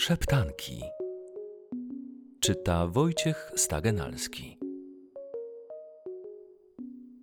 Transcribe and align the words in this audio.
Szeptanki. 0.00 0.82
Czyta 2.40 2.86
Wojciech 2.86 3.52
Stagenalski. 3.56 4.58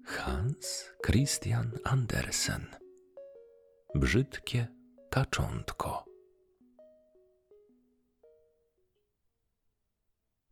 Hans 0.05 0.91
Christian 1.05 1.71
Andersen. 1.83 2.65
Brzydkie 3.95 4.67
kaczątko. 5.09 6.05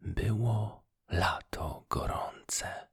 Było 0.01 0.83
lato 1.09 1.85
gorące. 1.89 2.87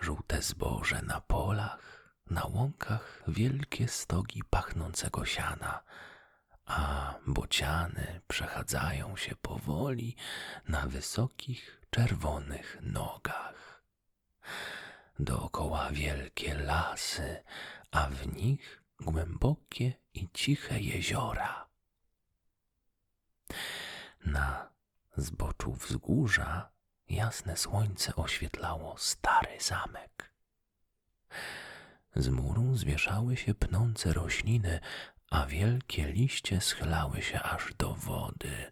Żółte 0.00 0.42
zboże 0.42 1.02
na 1.02 1.20
polach, 1.20 2.14
na 2.30 2.46
łąkach 2.46 3.22
wielkie 3.28 3.88
stogi 3.88 4.42
pachnącego 4.50 5.24
siana– 5.24 5.80
a 6.66 7.14
bociany 7.26 8.20
przechadzają 8.28 9.16
się 9.16 9.36
powoli 9.36 10.16
na 10.68 10.86
wysokich, 10.86 11.80
czerwonych 11.90 12.78
nogach. 12.82 13.82
Dookoła 15.18 15.90
wielkie 15.90 16.54
lasy, 16.54 17.42
a 17.90 18.06
w 18.06 18.36
nich 18.36 18.82
głębokie 19.00 19.92
i 20.14 20.28
ciche 20.32 20.80
jeziora. 20.80 21.68
Na 24.24 24.70
zboczu 25.16 25.72
wzgórza 25.72 26.70
jasne 27.08 27.56
słońce 27.56 28.16
oświetlało 28.16 28.98
stary 28.98 29.60
zamek. 29.60 30.34
Z 32.16 32.28
muru 32.28 32.76
zwieszały 32.76 33.36
się 33.36 33.54
pnące 33.54 34.12
rośliny, 34.12 34.80
a 35.34 35.46
wielkie 35.46 36.12
liście 36.12 36.60
schylały 36.60 37.22
się 37.22 37.42
aż 37.42 37.74
do 37.74 37.94
wody 37.94 38.70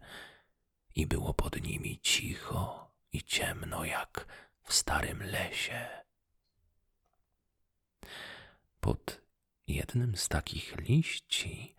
i 0.95 1.07
było 1.07 1.33
pod 1.33 1.61
nimi 1.61 1.99
cicho 1.99 2.91
i 3.13 3.23
ciemno 3.23 3.85
jak 3.85 4.25
w 4.63 4.73
starym 4.73 5.23
lesie. 5.23 5.87
Pod 8.79 9.21
jednym 9.67 10.15
z 10.17 10.27
takich 10.27 10.77
liści 10.77 11.75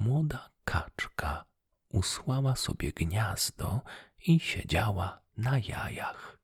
młoda 0.00 0.50
kaczka 0.64 1.44
usłała 1.88 2.56
sobie 2.56 2.92
gniazdo 2.92 3.80
i 4.26 4.40
siedziała 4.40 5.20
na 5.36 5.58
jajach. 5.58 6.38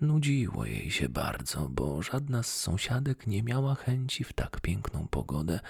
Nudziło 0.00 0.66
jej 0.66 0.90
się 0.90 1.08
bardzo, 1.08 1.68
bo 1.68 2.02
żadna 2.02 2.42
z 2.42 2.54
sąsiadek 2.54 3.26
nie 3.26 3.42
miała 3.42 3.74
chęci 3.74 4.24
w 4.24 4.32
tak 4.32 4.60
piękną 4.60 5.08
pogodę 5.08 5.60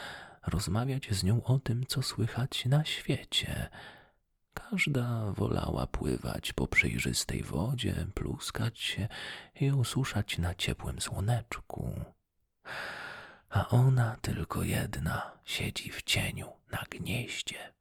rozmawiać 0.46 1.08
z 1.10 1.24
nią 1.24 1.44
o 1.44 1.58
tym, 1.58 1.86
co 1.86 2.02
słychać 2.02 2.66
na 2.66 2.84
świecie. 2.84 3.68
Każda 4.54 5.32
wolała 5.32 5.86
pływać 5.86 6.52
po 6.52 6.66
przejrzystej 6.66 7.42
wodzie, 7.42 8.06
pluskać 8.14 8.78
się 8.78 9.08
i 9.60 9.72
ususzać 9.72 10.38
na 10.38 10.54
ciepłym 10.54 11.00
słoneczku. 11.00 11.94
A 13.50 13.68
ona 13.68 14.16
tylko 14.16 14.62
jedna 14.62 15.32
siedzi 15.44 15.90
w 15.90 16.02
cieniu 16.02 16.52
na 16.72 16.84
gnieździe. 16.90 17.72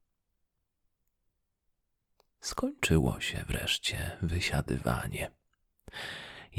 Skończyło 2.41 3.19
się 3.19 3.45
wreszcie 3.47 4.17
wysiadywanie. 4.21 5.31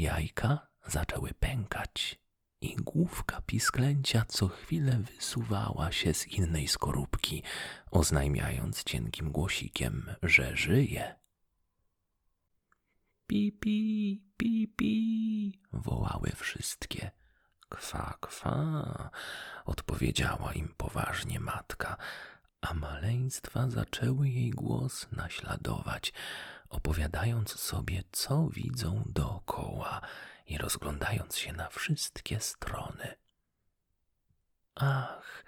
Jajka 0.01 0.67
zaczęły 0.87 1.33
pękać 1.33 2.19
i 2.61 2.75
główka 2.75 3.41
pisklęcia 3.41 4.25
co 4.27 4.47
chwilę 4.47 4.99
wysuwała 4.99 5.91
się 5.91 6.13
z 6.13 6.27
innej 6.27 6.67
skorupki, 6.67 7.43
oznajmiając 7.91 8.83
cienkim 8.83 9.31
głosikiem, 9.31 10.15
że 10.23 10.57
żyje. 10.57 11.15
Pipi, 13.27 14.23
pipi, 14.37 15.61
wołały 15.73 16.31
wszystkie. 16.35 17.11
Kwa, 17.69 18.17
kwa, 18.19 19.09
odpowiedziała 19.65 20.53
im 20.53 20.73
poważnie 20.77 21.39
matka, 21.39 21.97
a 22.61 22.73
maleństwa 22.73 23.69
zaczęły 23.69 24.29
jej 24.29 24.49
głos 24.49 25.07
naśladować, 25.11 26.13
opowiadając 26.71 27.59
sobie, 27.59 28.03
co 28.11 28.47
widzą 28.47 29.03
dookoła 29.05 30.01
i 30.47 30.57
rozglądając 30.57 31.37
się 31.37 31.53
na 31.53 31.69
wszystkie 31.69 32.39
strony. 32.39 33.15
Ach, 34.75 35.45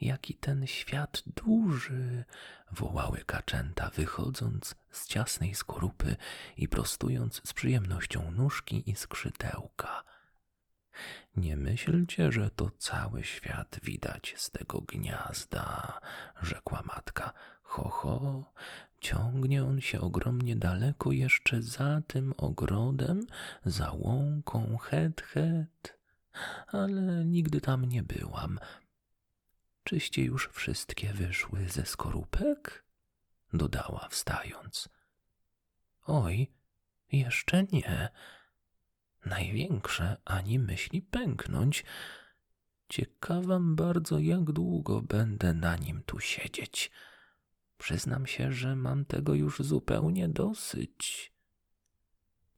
jaki 0.00 0.34
ten 0.34 0.66
świat 0.66 1.22
duży! 1.26 2.24
wołały 2.70 3.24
kaczęta, 3.26 3.90
wychodząc 3.90 4.74
z 4.90 5.06
ciasnej 5.06 5.54
skorupy 5.54 6.16
i 6.56 6.68
prostując 6.68 7.40
z 7.44 7.52
przyjemnością 7.52 8.30
nóżki 8.30 8.90
i 8.90 8.96
skrzydełka. 8.96 10.04
Nie 11.36 11.56
myślcie, 11.56 12.32
że 12.32 12.50
to 12.50 12.70
cały 12.78 13.24
świat 13.24 13.78
widać 13.82 14.34
z 14.36 14.50
tego 14.50 14.80
gniazda, 14.80 16.00
rzekła 16.42 16.82
matka. 16.82 17.32
Ho, 17.62 17.88
ho, 17.88 18.44
ciągnie 19.06 19.64
on 19.64 19.80
się 19.80 20.00
ogromnie 20.00 20.56
daleko 20.56 21.12
jeszcze 21.12 21.62
za 21.62 22.02
tym 22.06 22.34
ogrodem, 22.36 23.26
za 23.64 23.92
łąką, 23.92 24.76
het, 24.76 25.20
het. 25.20 25.98
Ale 26.66 27.24
nigdy 27.24 27.60
tam 27.60 27.84
nie 27.84 28.02
byłam. 28.02 28.58
Czyście 29.84 30.24
już 30.24 30.48
wszystkie 30.52 31.12
wyszły 31.12 31.68
ze 31.68 31.86
skorupek? 31.86 32.84
Dodała 33.52 34.08
wstając. 34.10 34.88
Oj, 36.06 36.50
jeszcze 37.12 37.64
nie 37.64 38.08
największe 39.26 40.16
ani 40.24 40.58
myśli 40.58 41.02
pęknąć. 41.02 41.84
Ciekawam 42.88 43.76
bardzo, 43.76 44.18
jak 44.18 44.44
długo 44.52 45.02
będę 45.02 45.54
na 45.54 45.76
nim 45.76 46.02
tu 46.02 46.20
siedzieć. 46.20 46.90
Przyznam 47.78 48.26
się, 48.26 48.52
że 48.52 48.76
mam 48.76 49.04
tego 49.04 49.34
już 49.34 49.58
zupełnie 49.58 50.28
dosyć. 50.28 51.32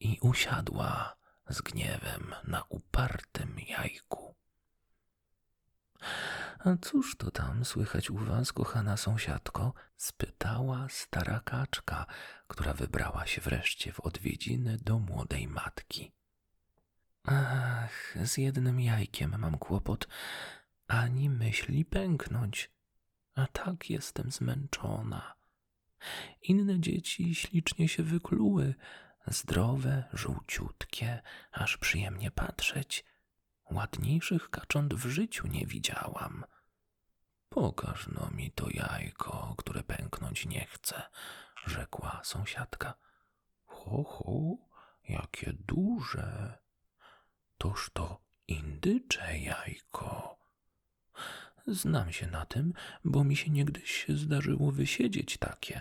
I 0.00 0.18
usiadła 0.20 1.16
z 1.48 1.60
gniewem 1.60 2.34
na 2.44 2.62
upartym 2.68 3.56
jajku. 3.68 4.34
A 6.58 6.76
cóż 6.80 7.16
to 7.16 7.30
tam 7.30 7.64
słychać 7.64 8.10
u 8.10 8.16
was, 8.16 8.52
kochana 8.52 8.96
sąsiadko? 8.96 9.74
spytała 9.96 10.86
stara 10.88 11.40
kaczka, 11.40 12.06
która 12.48 12.74
wybrała 12.74 13.26
się 13.26 13.40
wreszcie 13.40 13.92
w 13.92 14.00
odwiedziny 14.00 14.76
do 14.76 14.98
młodej 14.98 15.48
matki. 15.48 16.12
Ach, 17.24 18.14
z 18.24 18.36
jednym 18.36 18.80
jajkiem 18.80 19.34
mam 19.38 19.58
kłopot. 19.58 20.08
Ani 20.86 21.30
myśli 21.30 21.84
pęknąć. 21.84 22.70
A 23.38 23.46
tak 23.46 23.90
jestem 23.90 24.30
zmęczona. 24.30 25.34
Inne 26.42 26.80
dzieci 26.80 27.34
ślicznie 27.34 27.88
się 27.88 28.02
wykluły, 28.02 28.74
zdrowe, 29.26 30.04
żółciutkie, 30.12 31.22
aż 31.52 31.76
przyjemnie 31.76 32.30
patrzeć. 32.30 33.04
Ładniejszych 33.70 34.50
kacząt 34.50 34.94
w 34.94 35.06
życiu 35.08 35.46
nie 35.46 35.66
widziałam. 35.66 36.44
Pokaż 37.48 38.08
no 38.08 38.30
mi 38.30 38.50
to 38.50 38.66
jajko, 38.70 39.54
które 39.58 39.82
pęknąć 39.82 40.46
nie 40.46 40.66
chce, 40.66 41.02
rzekła 41.66 42.20
sąsiadka. 42.24 42.94
Ho, 43.64 44.04
ho, 44.04 44.56
jakie 45.08 45.52
duże. 45.52 46.58
Toż 47.58 47.90
to 47.92 48.20
indycze 48.48 49.38
jajko. 49.38 50.37
Znam 51.68 52.12
się 52.12 52.26
na 52.26 52.46
tym, 52.46 52.72
bo 53.04 53.24
mi 53.24 53.36
się 53.36 53.50
niegdyś 53.50 54.06
zdarzyło 54.08 54.72
wysiedzieć 54.72 55.36
takie. 55.36 55.80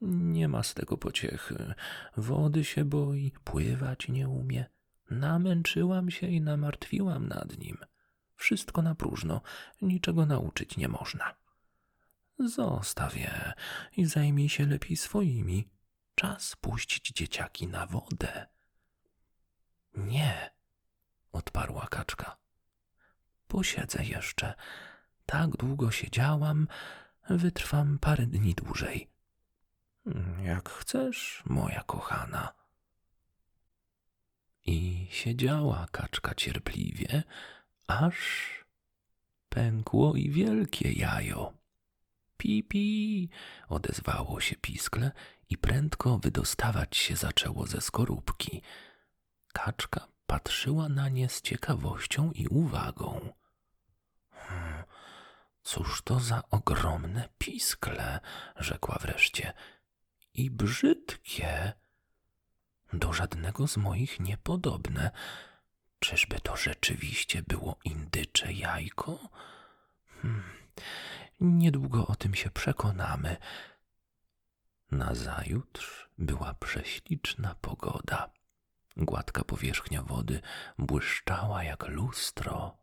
Nie 0.00 0.48
ma 0.48 0.62
z 0.62 0.74
tego 0.74 0.98
pociechy. 0.98 1.74
Wody 2.16 2.64
się 2.64 2.84
boi, 2.84 3.32
pływać 3.44 4.08
nie 4.08 4.28
umie. 4.28 4.66
Namęczyłam 5.10 6.10
się 6.10 6.26
i 6.26 6.40
namartwiłam 6.40 7.28
nad 7.28 7.58
nim. 7.58 7.76
Wszystko 8.34 8.82
na 8.82 8.94
próżno, 8.94 9.40
niczego 9.82 10.26
nauczyć 10.26 10.76
nie 10.76 10.88
można. 10.88 11.34
Zostaw 12.38 13.16
je 13.16 13.52
i 13.96 14.04
zajmij 14.06 14.48
się 14.48 14.66
lepiej 14.66 14.96
swoimi. 14.96 15.68
Czas 16.14 16.56
puścić 16.56 17.12
dzieciaki 17.12 17.68
na 17.68 17.86
wodę. 17.86 18.46
Nie, 19.94 20.50
odparła 21.32 21.86
kaczka. 21.86 22.36
Posiedzę 23.48 24.04
jeszcze. 24.04 24.54
Tak 25.28 25.50
długo 25.50 25.90
siedziałam, 25.90 26.68
wytrwam 27.30 27.98
parę 27.98 28.26
dni 28.26 28.54
dłużej. 28.54 29.08
Jak 30.42 30.68
chcesz, 30.68 31.42
moja 31.46 31.82
kochana. 31.82 32.52
I 34.66 35.06
siedziała 35.10 35.86
kaczka 35.92 36.34
cierpliwie, 36.34 37.22
aż 37.86 38.16
pękło 39.48 40.14
i 40.14 40.30
wielkie 40.30 40.92
jajo. 40.92 41.52
Pipi! 42.36 43.28
odezwało 43.68 44.40
się 44.40 44.56
piskle 44.56 45.12
i 45.50 45.58
prędko 45.58 46.18
wydostawać 46.18 46.96
się 46.96 47.16
zaczęło 47.16 47.66
ze 47.66 47.80
skorupki. 47.80 48.62
Kaczka 49.52 50.08
patrzyła 50.26 50.88
na 50.88 51.08
nie 51.08 51.28
z 51.28 51.42
ciekawością 51.42 52.32
i 52.32 52.46
uwagą. 52.46 53.32
Hmm, 54.30 54.84
cóż 55.68 56.02
to 56.02 56.20
za 56.20 56.42
ogromne 56.50 57.28
piskle, 57.38 58.20
rzekła 58.56 58.98
wreszcie. 59.00 59.52
I 60.34 60.50
brzydkie. 60.50 61.72
Do 62.92 63.12
żadnego 63.12 63.68
z 63.68 63.76
moich 63.76 64.20
niepodobne. 64.20 65.10
Czyżby 65.98 66.40
to 66.40 66.56
rzeczywiście 66.56 67.42
było 67.42 67.78
indycze 67.84 68.52
jajko? 68.52 69.28
Hmm. 70.22 70.42
Niedługo 71.40 72.06
o 72.06 72.16
tym 72.16 72.34
się 72.34 72.50
przekonamy. 72.50 73.36
Nazajutrz 74.90 76.08
była 76.18 76.54
prześliczna 76.54 77.54
pogoda. 77.60 78.30
Gładka 78.96 79.44
powierzchnia 79.44 80.02
wody 80.02 80.40
błyszczała 80.78 81.64
jak 81.64 81.88
lustro. 81.88 82.76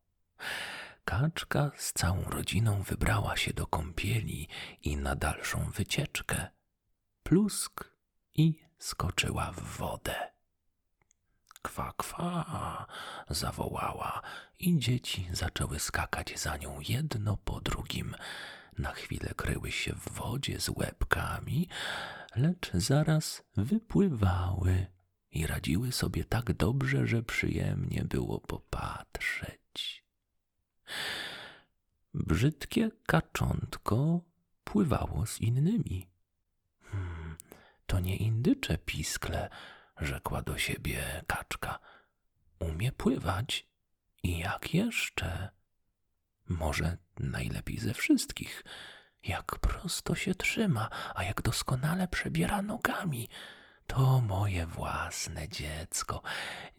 Kaczka 1.06 1.72
z 1.78 1.94
całą 1.94 2.24
rodziną 2.24 2.82
wybrała 2.82 3.38
się 3.38 3.54
do 3.54 3.68
kąpieli 3.68 4.48
i 4.84 4.98
na 4.98 5.16
dalszą 5.16 5.72
wycieczkę. 5.72 6.48
Plusk 7.24 7.92
i 8.34 8.60
skoczyła 8.80 9.52
w 9.52 9.78
wodę. 9.78 10.16
Kwa, 11.62 11.94
kwa, 11.98 12.86
zawołała 13.30 14.22
i 14.60 14.80
dzieci 14.80 15.28
zaczęły 15.32 15.80
skakać 15.80 16.40
za 16.40 16.58
nią 16.58 16.80
jedno 16.90 17.38
po 17.38 17.62
drugim. 17.62 18.16
Na 18.78 18.92
chwilę 18.92 19.34
kryły 19.36 19.72
się 19.72 19.94
w 19.94 20.10
wodzie 20.10 20.60
z 20.60 20.70
łebkami, 20.70 21.70
lecz 22.36 22.72
zaraz 22.74 23.44
wypływały 23.58 24.86
i 25.32 25.48
radziły 25.48 25.92
sobie 25.92 26.24
tak 26.24 26.54
dobrze, 26.54 27.08
że 27.08 27.24
przyjemnie 27.24 28.04
było 28.06 28.40
popatrzeć. 28.40 30.05
Brzydkie 32.14 32.90
kaczątko 33.06 34.22
pływało 34.64 35.26
z 35.26 35.42
innymi. 35.42 36.08
Hmm, 36.82 37.36
to 37.86 38.00
nie 38.00 38.16
indycze 38.16 38.78
piskle, 38.78 39.50
rzekła 39.98 40.42
do 40.42 40.58
siebie 40.58 41.24
kaczka. 41.28 41.80
Umie 42.60 42.92
pływać 42.92 43.68
i 44.24 44.38
jak 44.38 44.74
jeszcze? 44.74 45.50
Może 46.50 46.98
najlepiej 47.20 47.78
ze 47.80 47.94
wszystkich. 47.94 48.64
Jak 49.24 49.60
prosto 49.60 50.16
się 50.16 50.36
trzyma, 50.36 50.90
a 51.16 51.24
jak 51.24 51.42
doskonale 51.42 52.08
przebiera 52.08 52.62
nogami. 52.62 53.30
To 53.88 54.22
moje 54.22 54.66
własne 54.66 55.50
dziecko. 55.50 56.22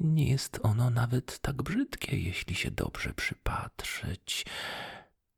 Nie 0.00 0.31
jest 0.31 0.61
ono 0.62 0.91
nawet 0.91 1.38
tak 1.38 1.62
brzydkie, 1.62 2.17
jeśli 2.17 2.55
się 2.55 2.70
dobrze 2.70 3.14
przypatrzeć. 3.14 4.47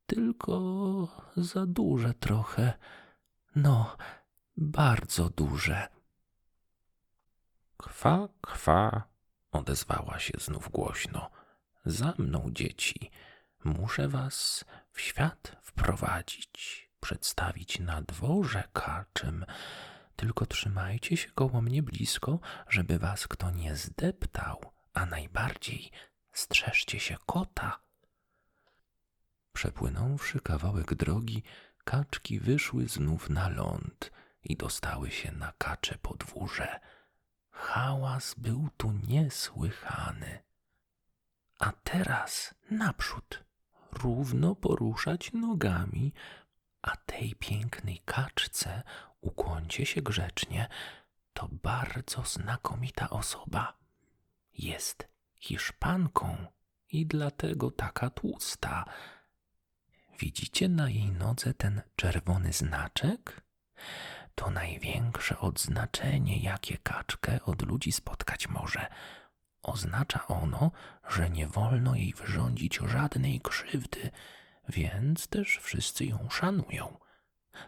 Tylko 0.05 0.57
za 1.37 1.65
duże 1.65 2.13
trochę. 2.13 2.73
No, 3.55 3.97
bardzo 4.57 5.29
duże. 5.29 5.87
Kwa, 7.77 8.29
kwa, 8.41 9.03
odezwała 9.51 10.19
się 10.19 10.33
znów 10.39 10.69
głośno. 10.69 11.31
Za 11.85 12.13
mną, 12.17 12.49
dzieci. 12.51 13.11
Muszę 13.63 14.07
was 14.07 14.65
w 14.91 15.01
świat 15.01 15.55
wprowadzić, 15.61 16.89
przedstawić 16.99 17.79
na 17.79 18.01
dworze 18.01 18.63
kaczym. 18.73 19.45
Tylko 20.19 20.45
trzymajcie 20.45 21.17
się 21.17 21.31
koło 21.31 21.61
mnie 21.61 21.83
blisko, 21.83 22.39
żeby 22.69 22.99
was 22.99 23.27
kto 23.27 23.51
nie 23.51 23.75
zdeptał, 23.75 24.71
a 24.93 25.05
najbardziej 25.05 25.91
strzeżcie 26.31 26.99
się 26.99 27.17
kota. 27.25 27.79
Przepłynąwszy 29.53 30.39
kawałek 30.39 30.93
drogi, 30.93 31.43
kaczki 31.83 32.39
wyszły 32.39 32.87
znów 32.87 33.29
na 33.29 33.49
ląd 33.49 34.11
i 34.43 34.55
dostały 34.55 35.11
się 35.11 35.31
na 35.31 35.53
kacze 35.57 35.97
podwórze. 36.01 36.79
Hałas 37.51 38.35
był 38.37 38.69
tu 38.77 38.91
niesłychany. 38.91 40.39
A 41.59 41.71
teraz 41.71 42.55
naprzód, 42.71 43.43
równo 43.91 44.55
poruszać 44.55 45.33
nogami, 45.33 46.13
a 46.81 46.97
tej 46.97 47.35
pięknej 47.35 48.01
kaczce 48.05 48.83
ukłoncie 49.21 49.85
się 49.85 50.01
grzecznie. 50.01 50.67
To 51.33 51.49
bardzo 51.51 52.23
znakomita 52.23 53.09
osoba. 53.09 53.77
Jest 54.53 55.07
Hiszpanką 55.35 56.45
i 56.91 57.05
dlatego 57.05 57.71
taka 57.71 58.09
tłusta. 58.09 58.85
Widzicie 60.19 60.69
na 60.69 60.89
jej 60.89 61.11
nodze 61.11 61.53
ten 61.53 61.81
czerwony 61.95 62.53
znaczek? 62.53 63.41
To 64.35 64.49
największe 64.49 65.39
odznaczenie, 65.39 66.39
jakie 66.39 66.77
kaczkę 66.77 67.39
od 67.43 67.61
ludzi 67.61 67.91
spotkać 67.91 68.47
może. 68.49 68.87
Oznacza 69.63 70.27
ono, 70.27 70.71
że 71.09 71.29
nie 71.29 71.47
wolno 71.47 71.95
jej 71.95 72.13
wyrządzić 72.13 72.79
żadnej 72.85 73.41
krzywdy, 73.41 74.11
więc 74.69 75.27
też 75.27 75.59
wszyscy 75.61 76.05
ją 76.05 76.29
szanują. 76.29 76.97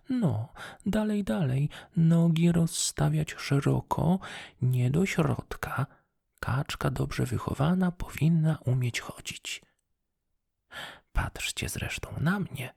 No, 0.09 0.53
dalej, 0.85 1.23
dalej, 1.23 1.69
nogi 1.97 2.51
rozstawiać 2.51 3.35
szeroko, 3.37 4.19
nie 4.61 4.91
do 4.91 5.05
środka. 5.05 5.85
Kaczka 6.39 6.91
dobrze 6.91 7.25
wychowana 7.25 7.91
powinna 7.91 8.57
umieć 8.65 8.99
chodzić. 8.99 9.61
Patrzcie 11.13 11.69
zresztą 11.69 12.09
na 12.19 12.39
mnie. 12.39 12.73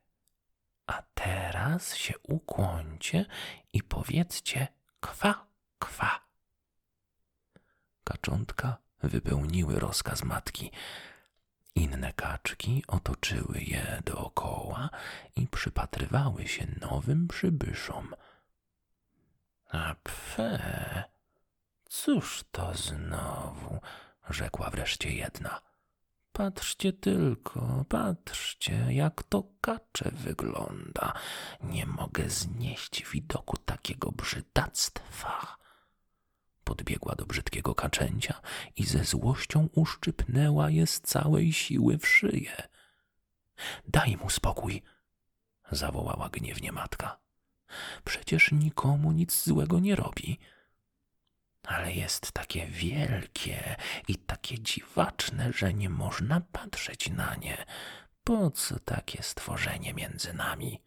A 0.87 1.03
teraz 1.15 1.97
się 1.97 2.15
ukłońcie 2.19 3.27
i 3.73 3.83
powiedzcie 3.83 4.69
kwa, 5.01 5.47
kwa. 5.79 6.21
Kaczątka 8.05 8.77
wypełniły 9.03 9.81
rozkaz 9.81 10.25
matki. 10.25 10.71
Inne 11.75 12.13
kaczki 12.13 12.85
otoczyły 12.89 13.61
je 13.61 14.03
dookoła 14.05 14.91
i 15.37 15.47
przypatrywały 15.47 16.49
się 16.49 16.67
nowym 16.81 17.29
przybyszom. 17.29 18.15
A 19.71 19.95
pfe, 20.03 21.05
cóż 21.89 22.45
to 22.53 22.75
znowu? 22.75 23.81
rzekła 24.31 24.71
wreszcie 24.71 25.13
jedna. 25.13 25.61
Patrzcie 26.33 26.93
tylko, 26.93 27.85
patrzcie, 27.89 28.87
jak 28.91 29.23
to 29.23 29.45
kacze 29.61 30.11
wygląda. 30.13 31.13
Nie 31.61 31.87
mogę 31.87 32.31
znieść 32.31 33.07
widoku 33.13 33.57
takiego 33.57 34.13
brzydactwa. 34.13 35.64
Podbiegła 36.65 37.15
do 37.15 37.27
brzydkiego 37.27 37.75
kaczęcia 37.75 38.41
i 38.77 38.85
ze 38.85 39.05
złością 39.05 39.69
uszczypnęła 39.75 40.71
je 40.71 40.87
z 40.87 41.01
całej 41.01 41.53
siły 41.53 41.99
w 41.99 42.09
szyję. 42.09 42.69
Daj 43.89 44.17
mu 44.17 44.31
spokój, 44.31 44.83
zawołała 45.71 46.29
gniewnie 46.29 46.73
matka. 46.73 47.19
Przecież 48.05 48.53
nikomu 48.53 49.13
nic 49.13 49.45
złego 49.45 49.81
nie 49.81 49.97
robi 49.97 50.39
ale 51.67 51.93
jest 51.93 52.33
takie 52.33 52.67
wielkie 52.67 53.77
i 54.09 54.17
takie 54.17 54.61
dziwaczne, 54.61 55.53
że 55.53 55.75
nie 55.75 55.91
można 55.91 56.41
patrzeć 56.41 57.11
na 57.11 57.37
nie. 57.37 57.65
Po 58.25 58.51
co 58.51 58.79
takie 58.79 59.23
stworzenie 59.23 59.95
między 59.95 60.33
nami? 60.33 60.83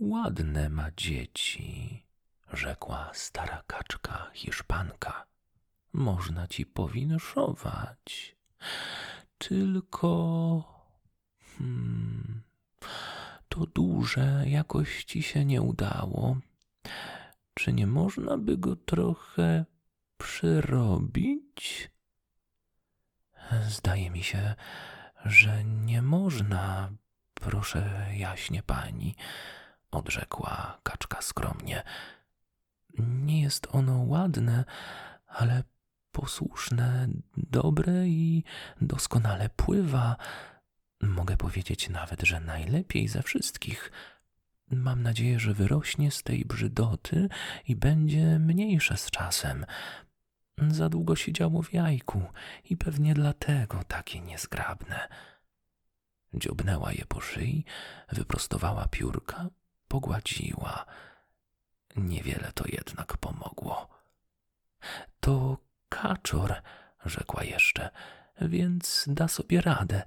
Ładne 0.00 0.68
ma 0.68 0.90
dzieci, 0.96 2.05
rzekła 2.52 3.10
stara 3.14 3.62
kaczka 3.66 4.30
Hiszpanka. 4.34 5.26
Można 5.92 6.46
ci 6.46 6.66
powinszować. 6.66 8.36
Tylko. 9.38 10.76
Hmm, 11.58 12.42
to 13.48 13.66
duże 13.66 14.44
jakoś 14.46 15.04
ci 15.04 15.22
się 15.22 15.44
nie 15.44 15.62
udało. 15.62 16.36
Czy 17.54 17.72
nie 17.72 17.86
można 17.86 18.38
by 18.38 18.58
go 18.58 18.76
trochę 18.76 19.64
przyrobić? 20.18 21.90
Zdaje 23.68 24.10
mi 24.10 24.22
się, 24.22 24.54
że 25.24 25.64
nie 25.64 26.02
można, 26.02 26.90
proszę 27.34 28.06
jaśnie 28.16 28.62
pani, 28.62 29.16
odrzekła 29.90 30.78
kaczka 30.82 31.22
skromnie. 31.22 31.82
Nie 32.98 33.42
jest 33.42 33.68
ono 33.72 33.98
ładne, 33.98 34.64
ale 35.26 35.62
posłuszne, 36.12 37.08
dobre 37.36 38.08
i 38.08 38.44
doskonale 38.80 39.48
pływa. 39.48 40.16
Mogę 41.00 41.36
powiedzieć 41.36 41.88
nawet, 41.88 42.22
że 42.22 42.40
najlepiej 42.40 43.08
ze 43.08 43.22
wszystkich. 43.22 43.92
Mam 44.70 45.02
nadzieję, 45.02 45.40
że 45.40 45.54
wyrośnie 45.54 46.10
z 46.10 46.22
tej 46.22 46.44
brzydoty 46.44 47.28
i 47.68 47.76
będzie 47.76 48.38
mniejsze 48.38 48.96
z 48.96 49.10
czasem. 49.10 49.66
Za 50.68 50.88
długo 50.88 51.16
siedziało 51.16 51.62
w 51.62 51.72
jajku 51.72 52.22
i 52.70 52.76
pewnie 52.76 53.14
dlatego 53.14 53.84
takie 53.88 54.20
niezgrabne. 54.20 55.08
Dziobnęła 56.34 56.92
je 56.92 57.04
po 57.08 57.20
szyi, 57.20 57.64
wyprostowała 58.12 58.88
piórka, 58.88 59.46
pogładziła. 59.88 60.86
Niewiele 61.96 62.52
to 62.54 62.64
jednak 62.68 63.16
pomogło. 63.16 63.88
To 65.20 65.58
kaczor, 65.88 66.54
rzekła 67.04 67.44
jeszcze, 67.44 67.90
więc 68.40 69.04
da 69.08 69.28
sobie 69.28 69.60
radę, 69.60 70.02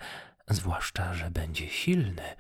zwłaszcza, 0.48 1.13
że 1.13 1.31
będzie 1.31 1.69
silny. 1.69 2.36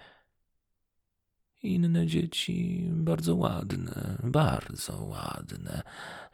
Inne 1.63 2.07
dzieci 2.07 2.87
bardzo 2.91 3.35
ładne, 3.35 4.17
bardzo 4.23 5.03
ładne. 5.03 5.83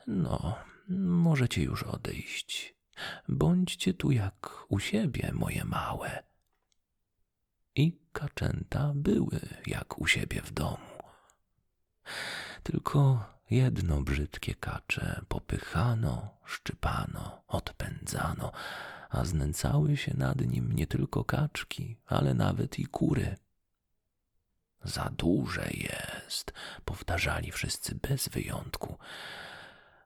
No, 0.08 0.58
możecie 0.90 1.64
już 1.64 1.84
odejść. 1.84 2.76
Bądźcie 3.28 3.94
tu 3.94 4.12
jak 4.12 4.66
u 4.68 4.80
siebie, 4.80 5.32
moje 5.34 5.64
małe. 5.66 6.24
I 7.76 8.00
kaczęta 8.12 8.92
były 8.96 9.40
jak 9.68 10.00
u 10.00 10.08
siebie 10.08 10.42
w 10.42 10.52
domu. 10.52 10.78
Tylko 12.66 13.24
jedno 13.50 14.02
brzydkie 14.02 14.56
kacze 14.56 15.22
popychano, 15.28 16.38
szczypano, 16.46 17.44
odpędzano, 17.48 18.52
a 19.10 19.26
znęcały 19.26 19.98
się 19.98 20.14
nad 20.18 20.42
nim 20.42 20.72
nie 20.72 20.88
tylko 20.88 21.24
kaczki, 21.24 21.98
ale 22.06 22.34
nawet 22.34 22.80
i 22.80 22.86
kury. 22.86 23.36
Za 24.84 25.10
duże 25.18 25.70
jest, 25.72 26.54
powtarzali 26.86 27.52
wszyscy 27.52 27.96
bez 27.96 28.28
wyjątku. 28.28 28.98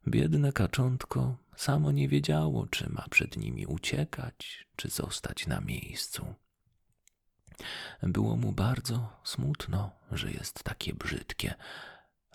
Biedne 0.07 0.53
kaczątko 0.53 1.37
samo 1.55 1.91
nie 1.91 2.07
wiedziało, 2.07 2.67
czy 2.67 2.89
ma 2.89 3.05
przed 3.09 3.37
nimi 3.37 3.65
uciekać, 3.65 4.67
czy 4.75 4.89
zostać 4.89 5.47
na 5.47 5.61
miejscu. 5.61 6.35
Było 8.03 8.35
mu 8.35 8.51
bardzo 8.51 9.19
smutno, 9.23 9.91
że 10.11 10.31
jest 10.31 10.63
takie 10.63 10.93
brzydkie, 10.93 11.53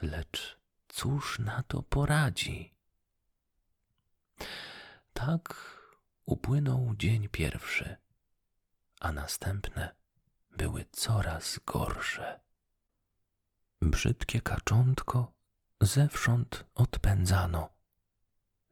lecz 0.05 0.59
cóż 0.89 1.39
na 1.39 1.63
to 1.63 1.83
poradzi? 1.83 2.75
Tak 5.13 5.55
upłynął 6.27 6.95
dzień 6.97 7.29
pierwszy, 7.29 7.97
a 9.01 9.13
następne 9.13 9.95
były 10.51 10.85
coraz 10.93 11.61
gorsze. 11.67 12.41
Brzydkie 13.83 14.41
kaczątko 14.41 15.33
zewsząd 15.81 16.65
odpędzano. 16.75 17.69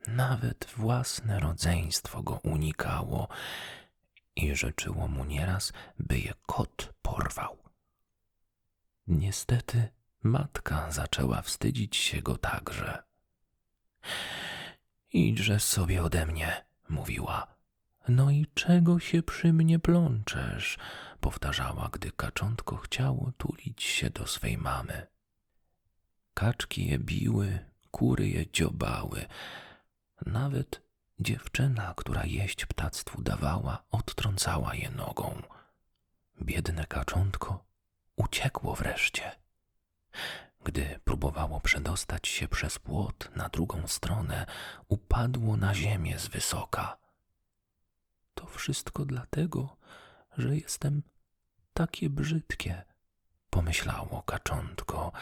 Nawet 0.07 0.67
własne 0.77 1.41
rodzeństwo 1.41 2.23
go 2.23 2.41
unikało 2.43 3.29
i 4.37 4.57
życzyło 4.57 5.09
mu 5.09 5.25
nieraz, 5.25 5.73
by 5.99 6.19
je 6.19 6.33
kot 6.47 6.93
porwał. 7.03 7.59
Niestety 9.07 9.89
matka 10.23 10.91
zaczęła 10.91 11.43
wstydzić 11.43 11.97
się 11.97 12.23
go 12.23 12.37
także. 12.37 13.03
Idźże 15.13 15.61
sobie 15.61 16.03
ode 16.03 16.27
mnie, 16.27 16.65
mówiła. 16.89 17.47
No 18.09 18.31
i 18.31 18.47
czego 18.55 19.01
się 19.01 19.23
przy 19.23 19.53
mnie 19.53 19.79
plączesz? 19.79 20.79
powtarzała, 21.21 21.89
gdy 21.93 22.13
kaczątko 22.13 22.77
chciało 22.77 23.33
tulić 23.39 23.83
się 23.83 24.11
do 24.11 24.27
swej 24.27 24.59
mamy. 24.59 25.07
Kaczki 26.35 26.87
je 26.87 26.99
biły, 26.99 27.59
kury 27.91 28.29
je 28.29 28.51
dziobały. 28.51 29.27
Nawet 30.27 30.83
dziewczyna, 31.21 31.95
która 31.97 32.25
jeść 32.25 32.67
ptactwu 32.67 33.23
dawała, 33.23 33.85
odtrącała 33.91 34.75
je 34.75 34.91
nogą. 34.91 35.43
Biedne 36.43 36.87
kaczątko 36.87 37.65
uciekło 38.17 38.75
wreszcie. 38.75 39.33
Gdy 40.65 41.01
próbowało 41.05 41.61
przedostać 41.61 42.29
się 42.29 42.49
przez 42.49 42.79
płot 42.79 43.31
na 43.37 43.49
drugą 43.49 43.89
stronę, 43.89 44.47
upadło 44.89 45.57
na 45.57 45.75
ziemię 45.75 46.19
z 46.19 46.29
wysoka. 46.29 46.97
To 48.35 48.47
wszystko 48.47 49.05
dlatego, 49.05 49.77
że 50.39 50.57
jestem 50.57 51.03
takie 51.75 52.11
brzydkie, 52.11 52.85
pomyślało 53.51 54.23
kaczątko 54.23 55.13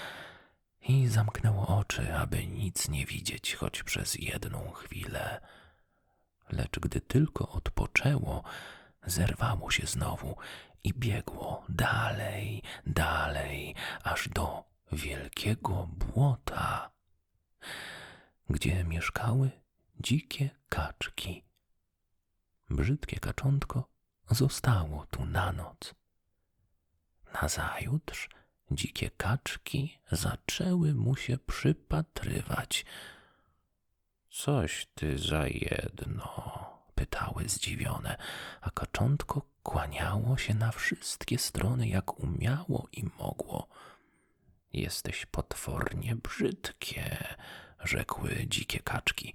i 0.81 1.09
zamknęło 1.09 1.79
oczy, 1.79 2.15
aby 2.17 2.47
nic 2.47 2.89
nie 2.89 3.07
widzieć, 3.07 3.55
choć 3.55 3.83
przez 3.83 4.15
jedną 4.15 4.71
chwilę. 4.71 5.41
Lecz 6.51 6.79
gdy 6.79 7.01
tylko 7.01 7.49
odpoczęło, 7.49 8.45
zerwało 9.07 9.71
się 9.71 9.87
znowu 9.87 10.37
i 10.85 10.95
biegło 10.95 11.65
dalej, 11.69 12.63
dalej, 12.87 13.75
aż 14.05 14.29
do 14.29 14.70
wielkiego 14.93 15.89
błota, 15.93 16.91
gdzie 18.51 18.85
mieszkały 18.85 19.51
dzikie 20.01 20.51
kaczki. 20.69 21.45
Brzydkie 22.71 23.21
kaczątko 23.21 23.89
zostało 24.31 25.07
tu 25.07 25.27
na 25.27 25.53
noc. 25.53 25.95
Nazajutrz 27.43 28.29
dzikie 28.71 29.11
kaczki 29.11 29.99
zaczęły 30.13 30.95
mu 30.95 31.17
się 31.17 31.39
przypatrywać. 31.39 32.85
Coś 34.31 34.87
ty 34.95 35.19
za 35.19 35.47
jedno, 35.47 36.25
pytały 36.95 37.49
zdziwione, 37.49 38.17
a 38.61 38.71
kaczątko 38.71 39.43
kłaniało 39.63 40.37
się 40.37 40.55
na 40.55 40.73
wszystkie 40.73 41.39
strony, 41.39 41.89
jak 41.89 42.21
umiało 42.21 42.89
i 42.93 43.05
mogło. 43.19 43.69
Jesteś 44.73 45.27
potwornie 45.27 46.17
brzydkie, 46.17 47.25
rzekły 47.85 48.47
dzikie 48.47 48.81
kaczki, 48.81 49.35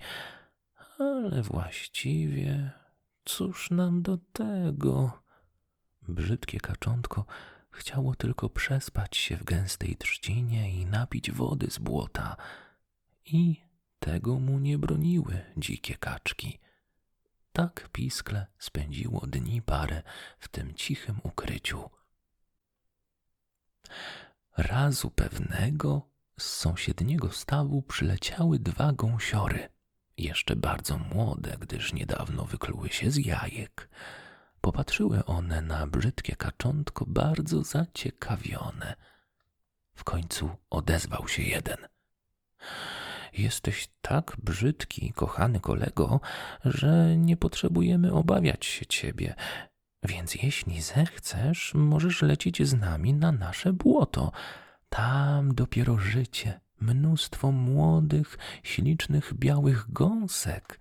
ale 1.00 1.42
właściwie 1.42 2.72
cóż 3.26 3.72
nam 3.72 4.02
do 4.02 4.18
tego? 4.18 5.24
Brzydkie 6.08 6.60
kaczątko 6.60 7.26
chciało 7.72 8.16
tylko 8.16 8.50
przespać 8.50 9.18
się 9.18 9.38
w 9.38 9.44
gęstej 9.44 9.96
trzcinie 9.96 10.72
i 10.82 10.86
napić 10.86 11.32
wody 11.32 11.72
z 11.72 11.78
błota. 11.78 12.38
I 13.26 13.62
tego 14.00 14.40
mu 14.40 14.60
nie 14.60 14.78
broniły 14.78 15.42
dzikie 15.58 15.98
kaczki. 15.98 16.60
Tak 17.54 17.90
piskle 17.92 18.48
spędziło 18.60 19.28
dni 19.28 19.62
parę 19.62 20.04
w 20.40 20.48
tym 20.48 20.74
cichym 20.74 21.20
ukryciu. 21.24 21.90
Razu 24.58 25.12
pewnego 25.12 26.10
z 26.40 26.44
sąsiedniego 26.44 27.32
stawu 27.32 27.82
przyleciały 27.82 28.60
dwa 28.60 28.94
gąsiory, 28.94 29.70
jeszcze 30.18 30.56
bardzo 30.56 30.98
młode, 30.98 31.58
gdyż 31.60 31.94
niedawno 31.94 32.46
wykluły 32.46 32.90
się 32.90 33.12
z 33.12 33.18
jajek. 33.18 33.90
Popatrzyły 34.62 35.26
one 35.26 35.62
na 35.62 35.88
brzydkie 35.88 36.36
kaczątko 36.36 37.06
bardzo 37.08 37.64
zaciekawione. 37.64 38.96
W 39.96 40.04
końcu 40.04 40.50
odezwał 40.70 41.28
się 41.28 41.44
jeden. 41.44 41.78
Jesteś 43.34 43.90
tak 44.02 44.38
brzydki, 44.44 45.14
kochany 45.14 45.60
kolego, 45.60 46.20
że 46.66 47.18
nie 47.18 47.38
potrzebujemy 47.38 48.14
obawiać 48.14 48.66
się 48.66 48.86
ciebie. 48.86 49.36
Więc 50.08 50.36
jeśli 50.36 50.82
zechcesz, 50.82 51.72
możesz 51.74 52.22
lecieć 52.22 52.68
z 52.68 52.74
nami 52.74 53.14
na 53.14 53.32
nasze 53.32 53.74
błoto. 53.74 54.32
Tam 54.90 55.56
dopiero 55.56 55.98
życie, 55.98 56.60
mnóstwo 56.82 57.52
młodych, 57.52 58.38
ślicznych 58.64 59.34
białych 59.34 59.92
gąsek. 59.92 60.80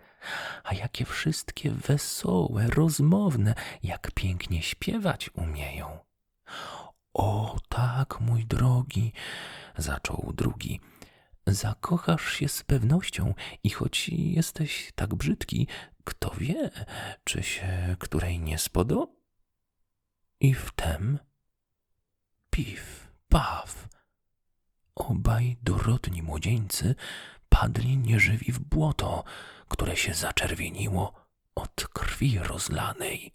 A 0.65 0.75
jakie 0.75 1.05
wszystkie 1.05 1.71
wesołe, 1.71 2.67
rozmowne, 2.67 3.55
jak 3.83 4.11
pięknie 4.15 4.63
śpiewać 4.63 5.31
umieją. 5.35 5.99
O 7.15 7.57
tak, 7.69 8.21
mój 8.21 8.45
drogi, 8.47 9.13
zaczął 9.77 10.33
drugi. 10.37 10.81
Zakochasz 11.47 12.33
się 12.33 12.49
z 12.49 12.63
pewnością 12.63 13.35
i 13.63 13.71
choć 13.71 14.09
jesteś 14.09 14.93
tak 14.95 15.15
brzydki, 15.15 15.69
kto 16.05 16.31
wie, 16.31 16.71
czy 17.25 17.43
się 17.43 17.97
której 17.99 18.41
nie 18.41 18.59
spodoba? 18.59 19.13
I 20.41 20.55
wtem 20.55 21.19
pif, 22.51 23.09
paf. 23.29 23.89
Obaj 24.95 25.57
dorodni 25.63 26.23
młodzieńcy 26.23 26.95
padli 27.49 27.99
nieżywi 27.99 28.53
w 28.53 28.59
błoto, 28.59 29.25
które 29.69 29.97
się 29.97 30.15
zaczerwieniło 30.15 31.13
od 31.55 31.89
krwi 31.93 32.39
rozlanej. 32.39 33.33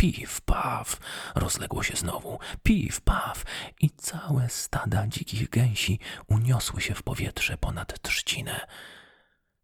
Piw, 0.00 0.40
paw, 0.40 0.96
rozległo 1.34 1.82
się 1.82 1.96
znowu, 1.96 2.38
piw, 2.62 3.00
paw 3.00 3.44
i 3.80 3.90
całe 3.90 4.48
stada 4.48 5.06
dzikich 5.06 5.48
gęsi 5.48 5.98
uniosły 6.26 6.80
się 6.80 6.94
w 6.94 7.02
powietrze 7.02 7.56
ponad 7.56 8.02
trzcinę. 8.02 8.66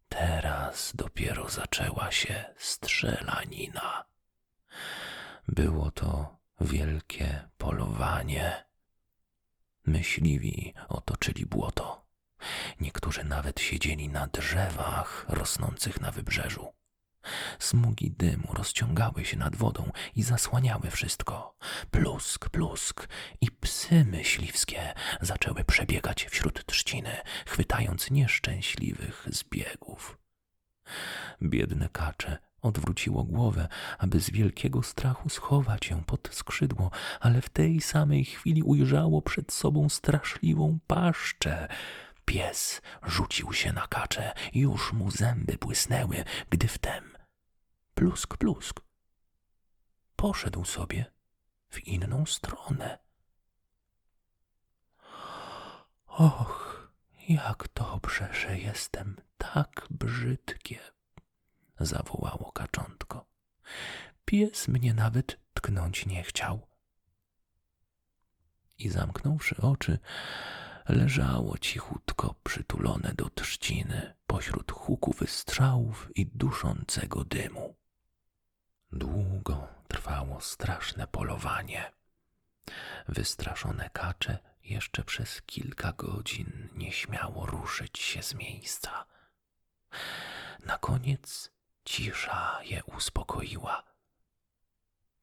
Teraz 0.08 0.92
dopiero 0.94 1.48
zaczęła 1.48 2.10
się 2.10 2.44
strzelanina. 2.58 4.04
Było 5.48 5.90
to 5.90 6.38
wielkie 6.60 7.48
polowanie. 7.58 8.64
Myśliwi 9.86 10.74
otoczyli 10.88 11.46
błoto. 11.46 12.06
Niektórzy 12.80 13.24
nawet 13.24 13.60
siedzieli 13.60 14.08
na 14.08 14.26
drzewach 14.26 15.26
rosnących 15.28 16.00
na 16.00 16.10
wybrzeżu. 16.10 16.75
Smugi 17.58 18.10
dymu 18.10 18.48
rozciągały 18.54 19.24
się 19.24 19.36
nad 19.36 19.56
wodą 19.56 19.90
i 20.16 20.22
zasłaniały 20.22 20.90
wszystko. 20.90 21.56
Plusk, 21.90 22.48
plusk 22.48 23.08
i 23.40 23.50
psy 23.50 24.04
myśliwskie 24.04 24.94
zaczęły 25.20 25.64
przebiegać 25.64 26.24
wśród 26.24 26.66
trzciny, 26.66 27.16
chwytając 27.46 28.10
nieszczęśliwych 28.10 29.28
zbiegów. 29.30 30.18
Biedne 31.42 31.88
kacze 31.88 32.38
odwróciło 32.62 33.24
głowę, 33.24 33.68
aby 33.98 34.20
z 34.20 34.30
wielkiego 34.30 34.82
strachu 34.82 35.28
schować 35.28 35.90
ją 35.90 36.04
pod 36.04 36.28
skrzydło, 36.32 36.90
ale 37.20 37.42
w 37.42 37.48
tej 37.48 37.80
samej 37.80 38.24
chwili 38.24 38.62
ujrzało 38.62 39.22
przed 39.22 39.52
sobą 39.52 39.88
straszliwą 39.88 40.78
paszczę. 40.86 41.68
Pies 42.24 42.82
rzucił 43.06 43.52
się 43.52 43.72
na 43.72 43.86
kaczę, 43.86 44.32
już 44.54 44.92
mu 44.92 45.10
zęby 45.10 45.56
błysnęły, 45.60 46.24
gdy 46.50 46.68
wtem 46.68 47.15
plusk, 47.96 48.36
plusk. 48.36 48.80
Poszedł 50.16 50.64
sobie 50.64 51.12
w 51.68 51.86
inną 51.86 52.26
stronę. 52.26 52.98
Och, 56.06 56.90
jak 57.28 57.68
dobrze, 57.74 58.28
że 58.32 58.58
jestem 58.58 59.16
tak 59.38 59.86
brzydkie, 59.90 60.78
zawołało 61.80 62.52
kaczątko. 62.52 63.26
Pies 64.24 64.68
mnie 64.68 64.94
nawet 64.94 65.38
tknąć 65.54 66.06
nie 66.06 66.22
chciał. 66.22 66.66
I 68.78 68.88
zamknąwszy 68.88 69.56
oczy, 69.56 69.98
leżało 70.88 71.58
cichutko 71.58 72.34
przytulone 72.44 73.12
do 73.16 73.30
trzciny 73.30 74.14
pośród 74.26 74.72
huku 74.72 75.12
wystrzałów 75.12 76.10
i 76.14 76.26
duszącego 76.26 77.24
dymu. 77.24 77.75
Długo 78.96 79.68
trwało 79.88 80.40
straszne 80.40 81.06
polowanie. 81.06 81.92
Wystraszone 83.08 83.90
kacze 83.90 84.38
jeszcze 84.64 85.04
przez 85.04 85.42
kilka 85.42 85.92
godzin 85.92 86.68
nie 86.74 86.92
śmiało 86.92 87.46
ruszyć 87.46 87.98
się 87.98 88.22
z 88.22 88.34
miejsca. 88.34 89.04
Na 90.66 90.78
koniec 90.78 91.50
cisza 91.84 92.60
je 92.62 92.84
uspokoiła. 92.84 93.82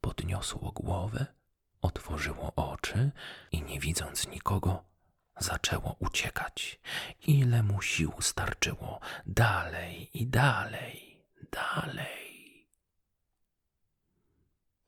Podniosło 0.01 0.71
głowę, 0.71 1.25
otworzyło 1.81 2.55
oczy 2.55 3.11
i 3.51 3.61
nie 3.61 3.79
widząc 3.79 4.27
nikogo, 4.27 4.83
zaczęło 5.37 5.95
uciekać. 5.99 6.79
Ile 7.27 7.63
mu 7.63 7.81
sił 7.81 8.13
starczyło, 8.19 8.99
dalej 9.25 10.21
i 10.21 10.27
dalej, 10.27 11.23
dalej. 11.51 12.32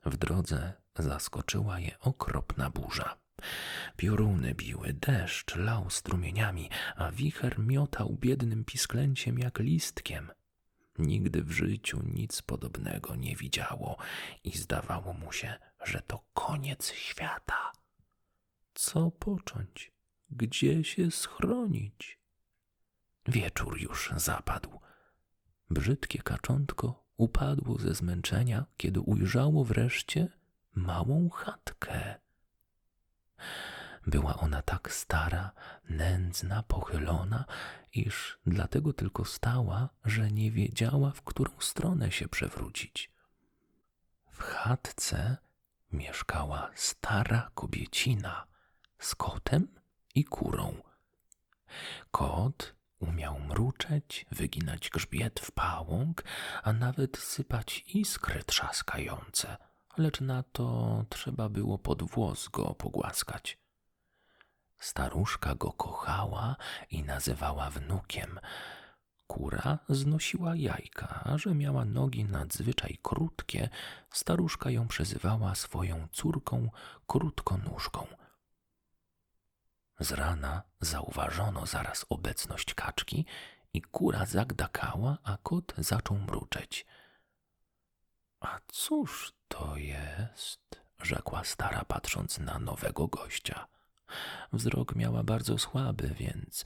W 0.05 0.17
drodze 0.17 0.73
zaskoczyła 0.99 1.79
je 1.79 1.99
okropna 1.99 2.69
burza. 2.69 3.17
Pioruny 3.97 4.53
biły, 4.53 4.93
deszcz 4.93 5.55
lał 5.55 5.89
strumieniami, 5.89 6.69
a 6.95 7.11
wicher 7.11 7.59
miotał 7.59 8.17
biednym 8.19 8.65
pisklęciem 8.65 9.39
jak 9.39 9.59
listkiem. 9.59 10.31
Nigdy 10.97 11.43
w 11.43 11.51
życiu 11.51 12.01
nic 12.03 12.41
podobnego 12.41 13.15
nie 13.15 13.35
widziało 13.35 13.97
i 14.43 14.57
zdawało 14.57 15.13
mu 15.13 15.31
się, 15.31 15.53
że 15.83 16.01
to 16.01 16.25
koniec 16.33 16.91
świata. 16.91 17.71
Co 18.73 19.11
począć? 19.11 19.91
Gdzie 20.29 20.83
się 20.83 21.11
schronić? 21.11 22.19
Wieczór 23.27 23.81
już 23.81 24.13
zapadł. 24.15 24.79
Brzydkie 25.69 26.19
kaczątko 26.21 27.04
upadło 27.17 27.77
ze 27.79 27.93
zmęczenia, 27.93 28.65
kiedy 28.77 28.99
ujrzało 28.99 29.63
wreszcie 29.63 30.27
małą 30.75 31.29
chatkę. 31.29 32.15
Była 34.07 34.37
ona 34.37 34.61
tak 34.61 34.91
stara, 34.91 35.51
nędzna, 35.89 36.63
pochylona, 36.63 37.45
iż 37.93 38.39
dlatego 38.45 38.93
tylko 38.93 39.25
stała, 39.25 39.89
że 40.05 40.31
nie 40.31 40.51
wiedziała, 40.51 41.11
w 41.11 41.21
którą 41.21 41.51
stronę 41.59 42.11
się 42.11 42.27
przewrócić. 42.27 43.11
W 44.31 44.41
chatce 44.41 45.37
mieszkała 45.91 46.71
stara 46.75 47.51
kobiecina 47.53 48.47
z 48.99 49.15
kotem 49.15 49.67
i 50.15 50.23
kurą. 50.23 50.73
Kot 52.11 52.74
Umiał 52.99 53.39
mruczeć, 53.39 54.25
wyginać 54.31 54.89
grzbiet 54.89 55.39
w 55.39 55.51
pałąk, 55.51 56.23
a 56.63 56.73
nawet 56.73 57.17
sypać 57.17 57.83
iskry 57.87 58.43
trzaskające, 58.43 59.57
lecz 59.97 60.21
na 60.21 60.43
to 60.43 61.05
trzeba 61.09 61.49
było 61.49 61.77
pod 61.77 62.03
włos 62.03 62.47
go 62.47 62.73
pogłaskać. 62.73 63.57
Staruszka 64.79 65.55
go 65.55 65.71
kochała 65.71 66.55
i 66.89 67.03
nazywała 67.03 67.69
wnukiem. 67.69 68.39
Kura 69.27 69.79
znosiła 69.89 70.55
jajka, 70.55 71.21
a 71.23 71.37
że 71.37 71.55
miała 71.55 71.85
nogi 71.85 72.25
nadzwyczaj 72.25 72.97
krótkie, 73.01 73.69
staruszka 74.11 74.69
ją 74.69 74.87
przezywała 74.87 75.55
swoją 75.55 76.07
córką 76.11 76.69
krótkonóżką. 77.07 78.07
Z 79.99 80.11
rana 80.11 80.63
zauważono 80.81 81.65
zaraz 81.65 82.05
obecność 82.09 82.73
kaczki 82.73 83.25
i 83.73 83.81
kura 83.81 84.25
zagdakała, 84.25 85.17
a 85.23 85.37
kot 85.43 85.73
zaczął 85.77 86.17
mruczeć. 86.17 86.85
A 88.39 88.59
cóż 88.67 89.33
to 89.47 89.77
jest? 89.77 90.85
rzekła 91.01 91.43
stara, 91.43 91.85
patrząc 91.87 92.39
na 92.39 92.59
nowego 92.59 93.07
gościa. 93.07 93.67
Wzrok 94.53 94.95
miała 94.95 95.23
bardzo 95.23 95.57
słaby, 95.57 96.07
więc 96.19 96.65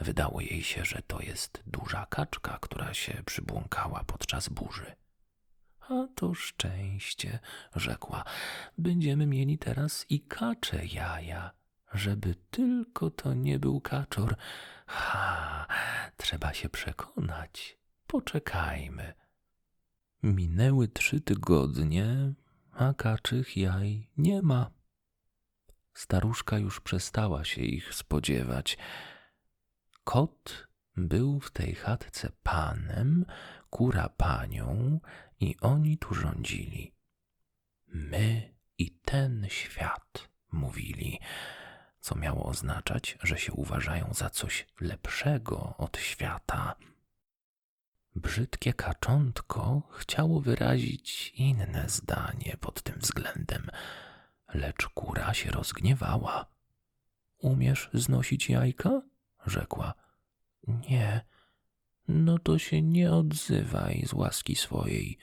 wydało 0.00 0.40
jej 0.40 0.62
się, 0.62 0.84
że 0.84 1.02
to 1.06 1.20
jest 1.20 1.62
duża 1.66 2.06
kaczka, 2.06 2.58
która 2.60 2.94
się 2.94 3.22
przybłąkała 3.26 4.04
podczas 4.04 4.48
burzy. 4.48 4.92
A 5.80 6.06
to 6.14 6.34
szczęście, 6.34 7.38
rzekła. 7.76 8.24
Będziemy 8.78 9.26
mieli 9.26 9.58
teraz 9.58 10.06
i 10.08 10.20
kacze 10.20 10.86
jaja 10.86 11.57
żeby 11.94 12.34
tylko 12.50 13.10
to 13.10 13.34
nie 13.34 13.58
był 13.58 13.80
kaczor. 13.80 14.36
Ha, 14.86 15.66
trzeba 16.16 16.54
się 16.54 16.68
przekonać. 16.68 17.78
Poczekajmy. 18.06 19.14
Minęły 20.22 20.88
trzy 20.88 21.20
tygodnie, 21.20 22.32
a 22.72 22.94
kaczych 22.94 23.56
jaj 23.56 24.10
nie 24.16 24.42
ma. 24.42 24.70
Staruszka 25.94 26.58
już 26.58 26.80
przestała 26.80 27.44
się 27.44 27.62
ich 27.62 27.94
spodziewać. 27.94 28.78
Kot 30.04 30.68
był 30.96 31.40
w 31.40 31.50
tej 31.50 31.74
chatce 31.74 32.30
panem, 32.42 33.24
kura 33.70 34.08
panią 34.08 35.00
i 35.40 35.56
oni 35.60 35.98
tu 35.98 36.14
rządzili. 36.14 36.94
My 37.86 38.54
i 38.78 38.90
ten 38.90 39.46
świat, 39.48 40.28
mówili 40.52 41.20
co 42.00 42.14
miało 42.14 42.44
oznaczać, 42.44 43.18
że 43.22 43.38
się 43.38 43.52
uważają 43.52 44.14
za 44.14 44.30
coś 44.30 44.66
lepszego 44.80 45.74
od 45.78 45.98
świata. 45.98 46.74
Brzydkie 48.16 48.74
kaczątko 48.74 49.82
chciało 49.90 50.40
wyrazić 50.40 51.32
inne 51.34 51.84
zdanie 51.88 52.56
pod 52.60 52.82
tym 52.82 52.98
względem, 52.98 53.70
lecz 54.54 54.88
kura 54.88 55.34
się 55.34 55.50
rozgniewała. 55.50 56.46
Umiesz 57.38 57.90
znosić 57.94 58.50
jajka? 58.50 59.02
rzekła. 59.46 59.94
Nie. 60.66 61.24
No 62.08 62.38
to 62.38 62.58
się 62.58 62.82
nie 62.82 63.12
odzywaj 63.12 64.04
z 64.06 64.12
łaski 64.12 64.54
swojej. 64.54 65.18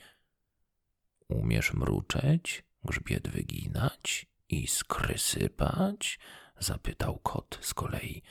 Umiesz 1.28 1.74
mruczeć, 1.74 2.64
grzbiet 2.84 3.28
wyginać 3.28 4.26
i 4.48 4.66
skry 4.66 5.18
sypać? 5.18 6.18
Zapytał 6.58 7.18
kot 7.18 7.58
z 7.60 7.74
kolei. 7.74 8.22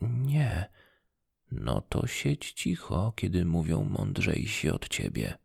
Nie. 0.00 0.70
No 1.50 1.80
to 1.80 2.06
siedź 2.06 2.52
cicho, 2.52 3.12
kiedy 3.16 3.44
mówią 3.44 3.84
mądrzejsi 3.84 4.70
od 4.70 4.88
ciebie. 4.88 5.38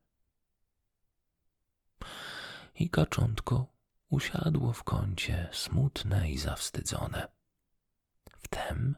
I 2.75 2.89
kaczątko 2.89 3.67
usiadło 4.09 4.73
w 4.73 4.83
kącie, 4.83 5.49
smutne 5.51 6.31
i 6.31 6.37
zawstydzone. 6.37 7.27
Wtem 8.37 8.95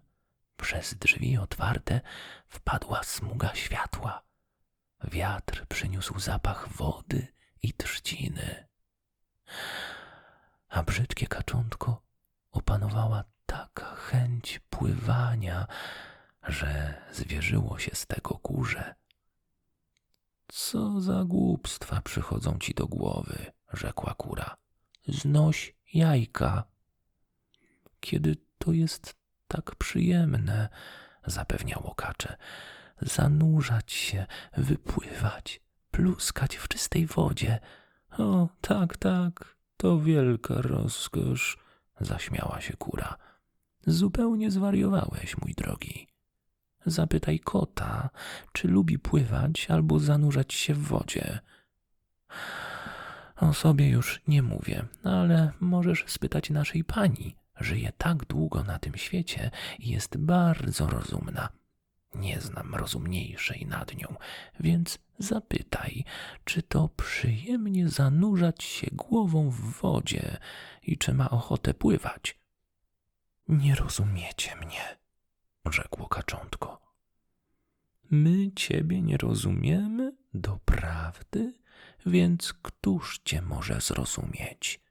przez 0.57 0.95
drzwi 0.95 1.37
otwarte 1.37 2.01
wpadła 2.47 3.03
smuga 3.03 3.55
światła. 3.55 4.23
Wiatr 5.03 5.65
przyniósł 5.67 6.19
zapach 6.19 6.67
wody 6.69 7.27
i 7.63 7.73
trzciny. 7.73 8.67
A 10.69 10.83
brzydkie 10.83 11.27
kaczątko 11.27 12.01
opanowała 12.53 13.23
taka 13.45 13.95
chęć 13.95 14.59
pływania, 14.69 15.67
że 16.47 17.01
zwierzyło 17.11 17.79
się 17.79 17.95
z 17.95 18.05
tego 18.05 18.39
górze. 18.43 18.95
Co 20.47 21.01
za 21.01 21.23
głupstwa 21.23 22.01
przychodzą 22.01 22.59
ci 22.59 22.73
do 22.73 22.87
głowy, 22.87 23.51
rzekła 23.73 24.13
kura. 24.13 24.57
Znoś 25.07 25.75
jajka. 25.93 26.63
Kiedy 27.99 28.35
to 28.57 28.71
jest 28.71 29.15
tak 29.47 29.75
przyjemne, 29.75 30.69
zapewniało 31.25 31.95
kacze, 31.95 32.37
zanurzać 33.01 33.91
się, 33.91 34.25
wypływać, 34.57 35.61
pluskać 35.91 36.55
w 36.55 36.67
czystej 36.67 37.05
wodzie. 37.07 37.59
O, 38.17 38.47
tak, 38.61 38.97
tak, 38.97 39.55
to 39.77 39.99
wielka 39.99 40.53
rozkosz, 40.61 41.57
zaśmiała 41.99 42.61
się 42.61 42.77
kura. 42.77 43.17
Zupełnie 43.87 44.51
zwariowałeś, 44.51 45.37
mój 45.37 45.53
drogi. 45.53 46.07
Zapytaj 46.85 47.39
kota, 47.39 48.09
czy 48.53 48.67
lubi 48.67 48.99
pływać 48.99 49.67
albo 49.69 49.99
zanurzać 49.99 50.53
się 50.53 50.73
w 50.73 50.83
wodzie. 50.87 51.39
O 53.35 53.53
sobie 53.53 53.89
już 53.89 54.21
nie 54.27 54.41
mówię, 54.41 54.85
ale 55.03 55.51
możesz 55.59 56.05
spytać 56.07 56.49
naszej 56.49 56.83
pani. 56.83 57.35
Żyje 57.59 57.91
tak 57.97 58.25
długo 58.25 58.63
na 58.63 58.79
tym 58.79 58.95
świecie 58.95 59.51
i 59.79 59.89
jest 59.89 60.17
bardzo 60.17 60.87
rozumna. 60.87 61.49
Nie 62.15 62.41
znam 62.41 62.75
rozumniejszej 62.75 63.65
nad 63.65 63.95
nią, 63.97 64.15
więc 64.59 64.99
zapytaj, 65.19 66.03
czy 66.43 66.63
to 66.63 66.89
przyjemnie 66.89 67.89
zanurzać 67.89 68.63
się 68.63 68.87
głową 68.91 69.49
w 69.49 69.61
wodzie 69.81 70.37
i 70.83 70.97
czy 70.97 71.13
ma 71.13 71.29
ochotę 71.29 71.73
pływać. 71.73 72.39
Nie 73.47 73.75
rozumiecie 73.75 74.55
mnie, 74.55 74.97
rzekło 75.65 76.07
kaczątko. 76.07 76.81
My 78.11 78.51
ciebie 78.55 79.01
nie 79.01 79.17
rozumiemy, 79.17 80.15
doprawdy, 80.33 81.53
więc 82.05 82.53
któż 82.53 83.19
cię 83.25 83.41
może 83.41 83.81
zrozumieć? 83.81 84.83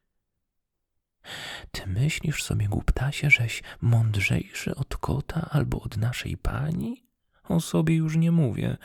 Ty 1.73 1.87
myślisz 1.87 2.43
sobie, 2.43 2.69
głuptasie, 2.69 3.31
żeś 3.31 3.63
mądrzejszy 3.81 4.75
od 4.75 4.97
kota 4.97 5.49
albo 5.51 5.81
od 5.81 5.97
naszej 5.97 6.37
pani? 6.37 7.12
O 7.53 7.61
sobie 7.61 7.95
już 7.95 8.17
nie 8.17 8.33
mówię. 8.33 8.77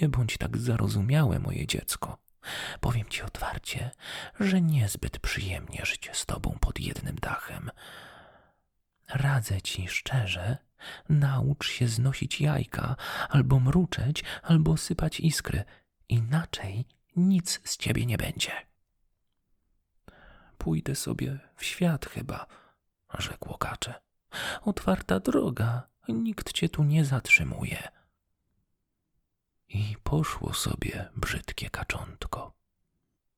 Nie 0.00 0.08
bądź 0.08 0.38
tak 0.38 0.56
zarozumiałe, 0.56 1.38
moje 1.38 1.66
dziecko. 1.66 2.18
Powiem 2.80 3.08
ci 3.08 3.22
otwarcie, 3.22 3.90
że 4.40 4.60
niezbyt 4.60 5.18
przyjemnie 5.18 5.80
życie 5.84 6.10
z 6.14 6.26
tobą 6.26 6.56
pod 6.60 6.80
jednym 6.80 7.16
dachem. 7.16 7.70
Radzę 9.08 9.62
ci 9.62 9.88
szczerze, 9.88 10.56
naucz 11.08 11.68
się 11.70 11.88
znosić 11.88 12.40
jajka, 12.40 12.96
albo 13.28 13.60
mruczeć, 13.60 14.24
albo 14.42 14.76
sypać 14.76 15.20
iskry. 15.20 15.64
Inaczej 16.08 16.84
nic 17.16 17.60
z 17.64 17.76
ciebie 17.76 18.06
nie 18.06 18.18
będzie. 18.18 18.52
Pójdę 20.58 20.94
sobie 20.94 21.38
w 21.56 21.64
świat 21.64 22.06
chyba, 22.06 22.46
rzekło 23.18 23.58
kacze. 23.58 23.94
Otwarta 24.62 25.20
droga, 25.20 25.88
nikt 26.12 26.52
cię 26.52 26.68
tu 26.68 26.84
nie 26.84 27.04
zatrzymuje. 27.04 27.88
I 29.68 29.96
poszło 30.02 30.54
sobie 30.54 31.10
brzydkie 31.16 31.70
kaczątko. 31.70 32.52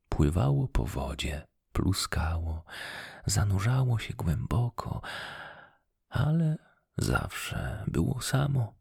Pływało 0.09 0.69
po 0.69 0.85
wodzie, 0.85 1.47
pluskało, 1.73 2.65
zanurzało 3.27 3.99
się 3.99 4.15
głęboko, 4.15 5.01
ale 6.09 6.59
zawsze 6.99 7.85
było 7.87 8.21
samo. 8.21 8.75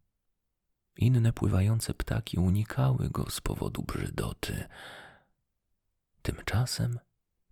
Inne 0.97 1.33
pływające 1.33 1.93
ptaki 1.93 2.37
unikały 2.37 3.09
go 3.09 3.29
z 3.29 3.41
powodu 3.41 3.83
brzydoty. 3.83 4.67
Tymczasem 6.21 6.99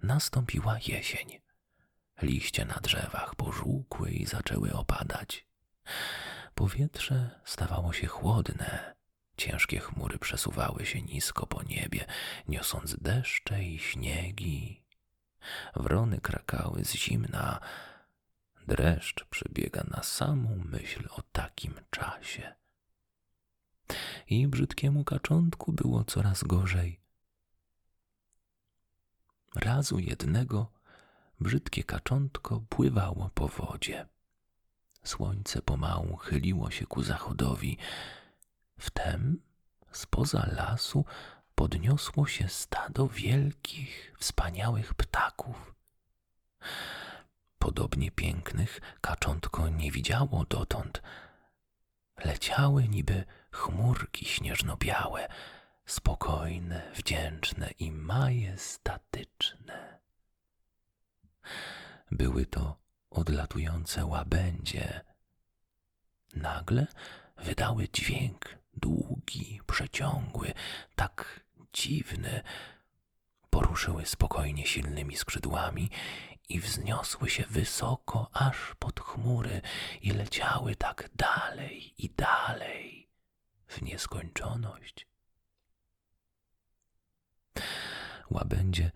nastąpiła 0.04 0.78
jesień. 0.88 1.40
Liście 2.22 2.66
na 2.66 2.76
drzewach 2.76 3.36
pożółkły 3.36 4.12
i 4.12 4.26
zaczęły 4.26 4.74
opadać. 4.74 5.47
Powietrze 6.56 7.40
stawało 7.46 7.94
się 7.94 8.08
chłodne. 8.08 8.96
Ciężkie 9.38 9.80
chmury 9.80 10.20
przesuwały 10.20 10.86
się 10.86 11.02
nisko 11.02 11.48
po 11.48 11.64
niebie, 11.64 12.06
niosąc 12.48 12.96
deszcze 12.96 13.64
i 13.64 13.80
śniegi. 13.80 14.84
Wrony 15.76 16.22
krakały 16.22 16.86
z 16.86 16.94
zimna. 16.94 17.60
Dreszcz 18.68 19.26
przybiega 19.26 19.84
na 19.84 20.04
samą 20.04 20.62
myśl 20.66 21.08
o 21.12 21.22
takim 21.22 21.74
czasie. 21.90 22.56
I 24.28 24.48
brzydkiemu 24.48 25.04
kaczątku 25.04 25.74
było 25.74 26.04
coraz 26.04 26.44
gorzej. 26.44 27.00
Razu 29.56 30.00
jednego 30.00 30.72
brzydkie 31.40 31.84
kaczątko 31.84 32.62
pływało 32.70 33.30
po 33.34 33.48
wodzie. 33.48 34.08
Słońce 35.08 35.62
pomału 35.62 36.18
chyliło 36.18 36.72
się 36.72 36.86
ku 36.86 37.04
zachodowi. 37.04 37.78
Wtem 38.80 39.42
spoza 39.92 40.50
lasu 40.52 41.06
podniosło 41.56 42.28
się 42.28 42.50
stado 42.50 43.08
wielkich, 43.08 44.14
wspaniałych 44.20 44.94
ptaków. 44.94 45.76
Podobnie 47.60 48.12
pięknych 48.12 48.82
kaczątko 49.02 49.70
nie 49.70 49.92
widziało 49.92 50.46
dotąd. 50.50 51.02
Leciały 52.26 52.88
niby 52.88 53.24
chmurki 53.52 54.26
śnieżno-białe, 54.26 55.28
spokojne, 55.86 56.92
wdzięczne 56.96 57.72
i 57.80 57.92
majestatyczne. 57.92 60.00
Były 62.12 62.46
to 62.46 62.87
odlatujące 63.10 64.06
łabędzie. 64.06 65.02
Nagle 66.36 66.88
wydały 67.38 67.90
dźwięk 67.90 68.58
długi, 68.74 69.62
przeciągły, 69.68 70.54
tak 70.96 71.46
dziwny. 71.74 72.44
Poruszyły 73.50 74.06
spokojnie 74.06 74.66
silnymi 74.66 75.18
skrzydłami 75.18 75.90
i 76.50 76.60
wzniosły 76.60 77.30
się 77.30 77.44
wysoko 77.50 78.30
aż 78.34 78.76
pod 78.80 79.00
chmury 79.00 79.62
i 80.02 80.12
leciały 80.12 80.76
tak 80.76 81.10
dalej 81.16 82.04
i 82.04 82.10
dalej 82.10 83.10
w 83.68 83.82
nieskończoność. 83.82 85.08
Łabędzie 88.30 88.92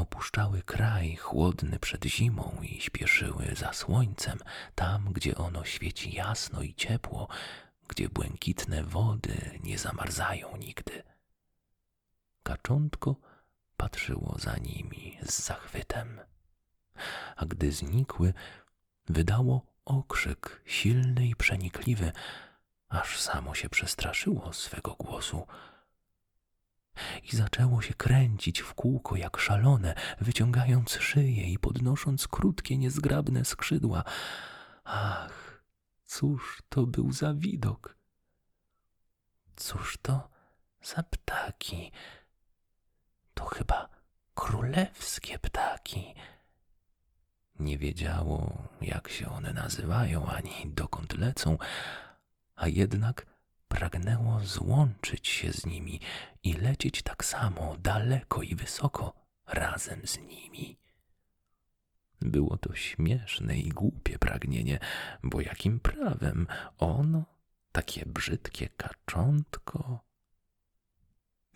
opuszczały 0.00 0.62
kraj 0.62 1.16
chłodny 1.16 1.78
przed 1.78 2.04
zimą 2.04 2.56
i 2.62 2.80
śpieszyły 2.80 3.54
za 3.56 3.72
słońcem, 3.72 4.38
tam 4.74 5.12
gdzie 5.12 5.36
ono 5.36 5.64
świeci 5.64 6.12
jasno 6.12 6.62
i 6.62 6.74
ciepło, 6.74 7.28
gdzie 7.88 8.08
błękitne 8.08 8.84
wody 8.84 9.58
nie 9.62 9.78
zamarzają 9.78 10.56
nigdy. 10.56 11.02
Kaczątko 12.42 13.16
patrzyło 13.76 14.36
za 14.38 14.56
nimi 14.56 15.18
z 15.22 15.42
zachwytem, 15.42 16.20
a 17.36 17.46
gdy 17.46 17.72
znikły, 17.72 18.34
wydało 19.08 19.66
okrzyk 19.84 20.62
silny 20.64 21.26
i 21.26 21.36
przenikliwy, 21.36 22.12
aż 22.88 23.20
samo 23.20 23.54
się 23.54 23.68
przestraszyło 23.68 24.52
swego 24.52 24.94
głosu 24.94 25.46
i 27.32 27.36
zaczęło 27.36 27.82
się 27.82 27.94
kręcić 27.94 28.60
w 28.60 28.74
kółko 28.74 29.16
jak 29.16 29.36
szalone, 29.36 29.94
wyciągając 30.20 30.92
szyję 30.92 31.52
i 31.52 31.58
podnosząc 31.58 32.28
krótkie, 32.28 32.78
niezgrabne 32.78 33.44
skrzydła. 33.44 34.04
Ach, 34.84 35.62
cóż 36.06 36.62
to 36.68 36.86
był 36.86 37.12
za 37.12 37.34
widok! 37.34 37.96
Cóż 39.56 39.98
to 40.02 40.30
za 40.82 41.02
ptaki? 41.02 41.92
To 43.34 43.44
chyba 43.44 43.88
królewskie 44.34 45.38
ptaki. 45.38 46.14
Nie 47.58 47.78
wiedziało, 47.78 48.62
jak 48.80 49.08
się 49.08 49.28
one 49.28 49.52
nazywają, 49.52 50.26
ani 50.26 50.50
dokąd 50.66 51.18
lecą, 51.18 51.58
a 52.56 52.68
jednak 52.68 53.26
pragnęło 53.70 54.40
złączyć 54.44 55.28
się 55.28 55.52
z 55.52 55.66
nimi 55.66 56.00
i 56.42 56.52
lecieć 56.52 57.02
tak 57.02 57.24
samo 57.24 57.76
daleko 57.76 58.42
i 58.42 58.54
wysoko, 58.54 59.14
razem 59.46 60.06
z 60.06 60.18
nimi. 60.18 60.78
Było 62.20 62.56
to 62.56 62.74
śmieszne 62.74 63.58
i 63.58 63.68
głupie 63.68 64.18
pragnienie, 64.18 64.78
bo 65.22 65.40
jakim 65.40 65.80
prawem 65.80 66.46
ono, 66.78 67.24
takie 67.72 68.06
brzydkie 68.06 68.68
kaczątko. 68.68 70.00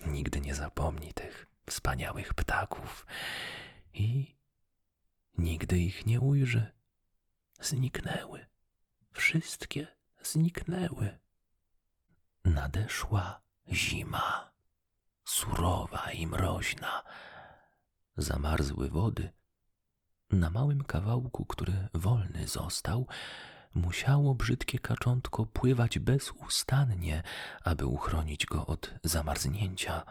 Nigdy 0.07 0.41
nie 0.41 0.55
zapomni 0.55 1.13
tych 1.15 1.47
wspaniałych 1.67 2.35
ptaków 2.35 3.07
i 3.95 4.37
nigdy 5.39 5.79
ich 5.79 6.07
nie 6.07 6.21
ujrzy. 6.21 6.73
Zniknęły, 7.61 8.47
wszystkie 9.13 9.87
zniknęły. 10.23 11.24
Nadeszła 12.45 13.41
zima, 13.73 14.51
surowa 15.25 16.13
i 16.13 16.27
mroźna. 16.27 17.03
Zamarzły 18.17 18.89
wody. 18.91 19.33
Na 20.31 20.51
małym 20.51 20.85
kawałku, 20.85 21.45
który 21.45 21.89
wolny 21.95 22.49
został, 22.49 23.07
musiało 23.75 24.35
brzydkie 24.35 24.79
kaczątko 24.79 25.47
pływać 25.47 25.99
bezustannie, 25.99 27.23
aby 27.63 27.87
uchronić 27.87 28.47
go 28.47 28.67
od 28.67 28.95
zamarznięcia. 29.05 30.03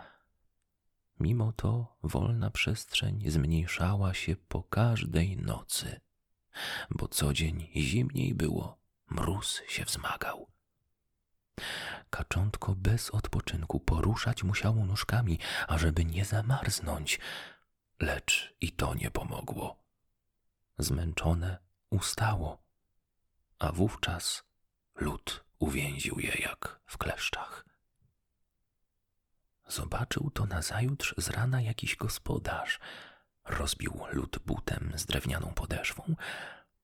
Mimo 1.19 1.51
to 1.51 1.97
wolna 2.03 2.51
przestrzeń 2.51 3.31
zmniejszała 3.31 4.13
się 4.13 4.35
po 4.35 4.63
każdej 4.63 5.37
nocy, 5.37 6.01
bo 6.89 7.07
co 7.07 7.33
dzień 7.33 7.67
zimniej 7.75 8.33
było, 8.33 8.77
mróz 9.09 9.61
się 9.67 9.85
wzmagał. 9.85 10.47
Kaczątko 12.13 12.75
bez 12.75 13.09
odpoczynku 13.09 13.79
poruszać 13.79 14.43
musiało 14.43 14.85
nóżkami, 14.85 15.39
ażeby 15.67 16.05
nie 16.05 16.25
zamarznąć, 16.25 17.19
lecz 17.99 18.55
i 18.61 18.71
to 18.71 18.93
nie 18.93 19.11
pomogło. 19.11 19.83
Zmęczone 20.77 21.57
ustało, 21.89 22.63
a 23.59 23.71
wówczas 23.71 24.43
lód 24.95 25.43
uwięził 25.59 26.19
je 26.19 26.33
jak 26.39 26.79
w 26.85 26.97
kleszczach. 26.97 27.65
Zobaczył 29.67 30.31
to 30.33 30.45
nazajutrz 30.45 31.15
z 31.17 31.29
rana 31.29 31.61
jakiś 31.61 31.95
gospodarz. 31.95 32.79
Rozbił 33.45 34.05
lód 34.11 34.39
butem 34.45 34.91
z 34.95 35.05
drewnianą 35.05 35.53
podeszwą, 35.53 36.15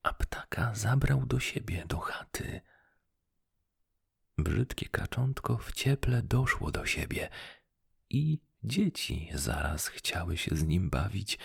a 0.02 0.12
ptaka 0.12 0.74
zabrał 0.74 1.26
do 1.26 1.40
siebie 1.40 1.84
do 1.86 1.98
chaty. 1.98 2.60
Brzydkie 4.42 4.88
kaczątko 4.88 5.56
w 5.56 5.72
cieple 5.72 6.22
doszło 6.22 6.70
do 6.70 6.86
siebie 6.86 7.28
i 8.10 8.38
dzieci 8.64 9.30
zaraz 9.34 9.86
chciały 9.86 10.36
się 10.36 10.56
z 10.56 10.64
nim 10.64 10.90
bawić, 10.90 11.38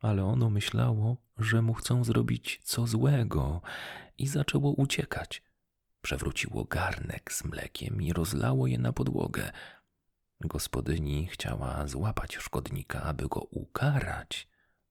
ale 0.00 0.24
ono 0.24 0.50
myślało, 0.50 1.16
że 1.38 1.62
mu 1.62 1.74
chcą 1.74 2.04
zrobić 2.04 2.60
co 2.64 2.86
złego 2.86 3.60
i 4.18 4.26
zaczęło 4.26 4.70
uciekać. 4.72 5.42
Przewróciło 6.02 6.64
garnek 6.64 7.32
z 7.32 7.44
mlekiem 7.44 8.02
i 8.02 8.12
rozlało 8.12 8.66
je 8.66 8.78
na 8.78 8.92
podłogę. 8.92 9.52
Gospodyni 10.40 11.26
chciała 11.26 11.86
złapać 11.86 12.36
szkodnika, 12.36 13.02
aby 13.02 13.28
go 13.28 13.40
ukarać. 13.40 14.48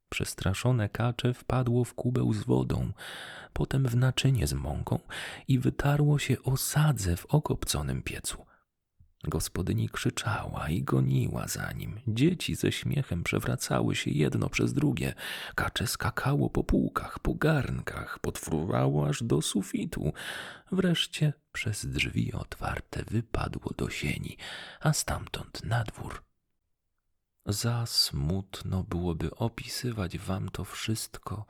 Przestraszone 0.09 0.89
kacze 0.89 1.33
wpadło 1.33 1.83
w 1.83 1.93
kubeł 1.93 2.33
z 2.33 2.43
wodą, 2.43 2.91
potem 3.53 3.87
w 3.87 3.95
naczynie 3.95 4.47
z 4.47 4.53
mąką 4.53 4.99
i 5.47 5.59
wytarło 5.59 6.19
się 6.19 6.43
o 6.43 6.57
sadze 6.57 7.17
w 7.17 7.25
okopconym 7.25 8.01
piecu. 8.03 8.45
Gospodyni 9.23 9.89
krzyczała 9.89 10.69
i 10.69 10.83
goniła 10.83 11.47
za 11.47 11.71
nim. 11.71 11.99
Dzieci 12.07 12.55
ze 12.55 12.71
śmiechem 12.71 13.23
przewracały 13.23 13.95
się 13.95 14.11
jedno 14.11 14.49
przez 14.49 14.73
drugie. 14.73 15.13
Kacze 15.55 15.87
skakało 15.87 16.49
po 16.49 16.63
półkach, 16.63 17.19
po 17.19 17.33
garnkach, 17.33 18.19
podfruwało 18.19 19.07
aż 19.07 19.23
do 19.23 19.41
sufitu. 19.41 20.13
Wreszcie 20.71 21.33
przez 21.51 21.85
drzwi 21.85 22.33
otwarte 22.33 23.03
wypadło 23.03 23.73
do 23.77 23.89
sieni, 23.89 24.37
a 24.79 24.93
stamtąd 24.93 25.63
na 25.63 25.83
dwór. 25.83 26.28
Za 27.45 27.85
smutno 27.85 28.83
byłoby 28.83 29.35
opisywać 29.35 30.17
wam 30.17 30.49
to 30.49 30.65
wszystko, 30.65 31.45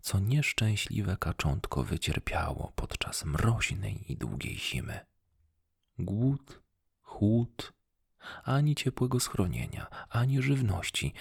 co 0.00 0.18
nieszczęśliwe 0.18 1.16
kaczątko 1.16 1.84
wycierpiało 1.84 2.72
podczas 2.76 3.24
mroźnej 3.24 4.12
i 4.12 4.16
długiej 4.16 4.58
zimy. 4.58 5.00
Głód, 5.98 6.60
chłód, 7.02 7.72
ani 8.44 8.74
ciepłego 8.74 9.20
schronienia, 9.20 9.86
ani 10.08 10.42
żywności, 10.42 11.14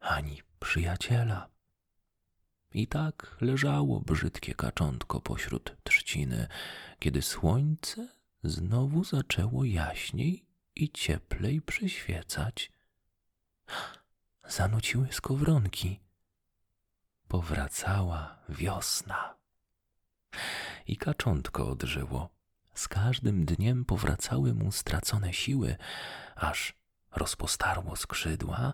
ani 0.00 0.42
przyjaciela. 0.60 1.48
I 2.74 2.86
tak 2.86 3.36
leżało 3.40 4.00
brzydkie 4.00 4.54
kaczątko 4.54 5.20
pośród 5.20 5.76
trzciny, 5.84 6.48
kiedy 6.98 7.22
słońce 7.22 8.08
znowu 8.44 9.04
zaczęło 9.04 9.64
jaśniej 9.64 10.46
i 10.74 10.90
cieplej 10.90 11.62
przyświecać. 11.62 12.72
Zanuciły 14.48 15.08
skowronki. 15.12 16.00
Powracała 17.28 18.38
wiosna. 18.48 19.34
I 20.86 20.96
kaczątko 20.96 21.68
odżyło. 21.68 22.28
Z 22.74 22.88
każdym 22.88 23.44
dniem 23.44 23.84
powracały 23.84 24.54
mu 24.54 24.72
stracone 24.72 25.32
siły, 25.32 25.76
aż 26.36 26.74
rozpostarło 27.10 27.96
skrzydła, 27.96 28.72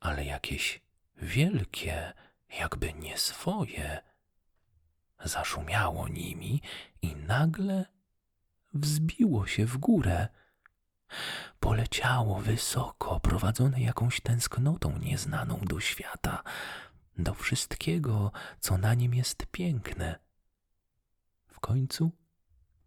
ale 0.00 0.24
jakieś 0.24 0.82
wielkie, 1.16 2.12
jakby 2.58 2.92
nie 2.92 3.18
swoje. 3.18 4.02
Zaszumiało 5.24 6.08
nimi 6.08 6.62
i 7.02 7.16
nagle 7.16 7.86
wzbiło 8.74 9.46
się 9.46 9.66
w 9.66 9.76
górę. 9.76 10.28
Poleciało 11.60 12.40
wysoko, 12.40 13.20
prowadzone 13.20 13.80
jakąś 13.80 14.20
tęsknotą 14.20 14.98
nieznaną 14.98 15.60
do 15.62 15.80
świata, 15.80 16.42
do 17.18 17.34
wszystkiego, 17.34 18.32
co 18.60 18.78
na 18.78 18.94
nim 18.94 19.14
jest 19.14 19.46
piękne. 19.46 20.18
W 21.46 21.60
końcu 21.60 22.10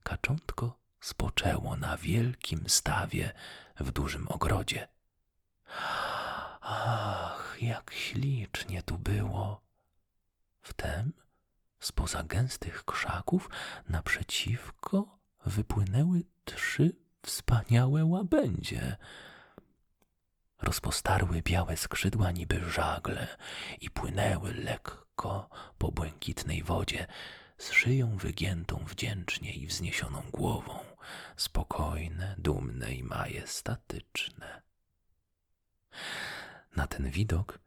kaczątko 0.03 0.79
spoczęło 0.99 1.75
na 1.75 1.97
wielkim 1.97 2.69
stawie 2.69 3.33
w 3.79 3.91
dużym 3.91 4.27
ogrodzie. 4.27 4.87
Ach, 6.61 7.57
jak 7.61 7.91
ślicznie 7.93 8.83
tu 8.83 8.97
było! 8.97 9.61
Wtem 10.61 11.13
spoza 11.79 12.23
gęstych 12.23 12.85
krzaków 12.85 13.49
naprzeciwko 13.89 15.19
wypłynęły 15.45 16.23
trzy 16.45 17.04
wspaniałe 17.25 18.05
łabędzie. 18.05 18.97
Rozpostarły 20.61 21.41
białe 21.41 21.77
skrzydła 21.77 22.31
niby 22.31 22.71
żagle 22.71 23.27
i 23.81 23.89
płynęły 23.89 24.53
lekko 24.53 25.49
po 25.77 25.91
błękitnej 25.91 26.63
wodzie, 26.63 27.07
z 27.57 27.71
szyją 27.71 28.17
wygiętą 28.17 28.85
wdzięcznie 28.85 29.53
i 29.53 29.67
wzniesioną 29.67 30.21
głową, 30.31 30.79
spokojne, 31.37 32.35
dumne 32.37 32.93
i 32.93 33.03
majestatyczne. 33.03 34.61
Na 36.75 36.87
ten 36.87 37.09
widok 37.09 37.59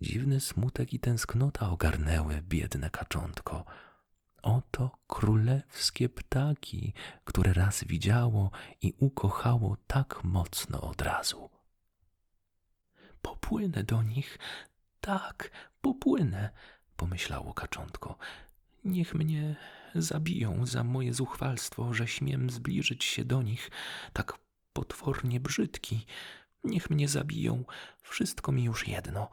dziwny 0.00 0.40
smutek 0.40 0.92
i 0.92 1.00
tęsknota 1.00 1.70
ogarnęły 1.70 2.42
biedne 2.42 2.90
kaczątko. 2.90 3.64
Oto 4.46 4.90
królewskie 5.06 6.08
ptaki, 6.08 6.92
które 7.24 7.52
raz 7.52 7.84
widziało 7.84 8.50
i 8.82 8.94
ukochało 8.98 9.76
tak 9.86 10.24
mocno 10.24 10.80
od 10.80 11.02
razu. 11.02 11.50
Popłynę 13.22 13.84
do 13.84 14.02
nich, 14.02 14.38
tak, 15.00 15.50
popłynę, 15.80 16.50
pomyślało 16.96 17.54
kaczątko. 17.54 18.18
Niech 18.84 19.14
mnie 19.14 19.56
zabiją 19.94 20.66
za 20.66 20.84
moje 20.84 21.14
zuchwalstwo, 21.14 21.94
że 21.94 22.08
śmiem 22.08 22.50
zbliżyć 22.50 23.04
się 23.04 23.24
do 23.24 23.42
nich, 23.42 23.70
tak 24.12 24.38
potwornie 24.72 25.40
brzydki. 25.40 26.06
Niech 26.64 26.90
mnie 26.90 27.08
zabiją, 27.08 27.64
wszystko 28.02 28.52
mi 28.52 28.64
już 28.64 28.88
jedno. 28.88 29.28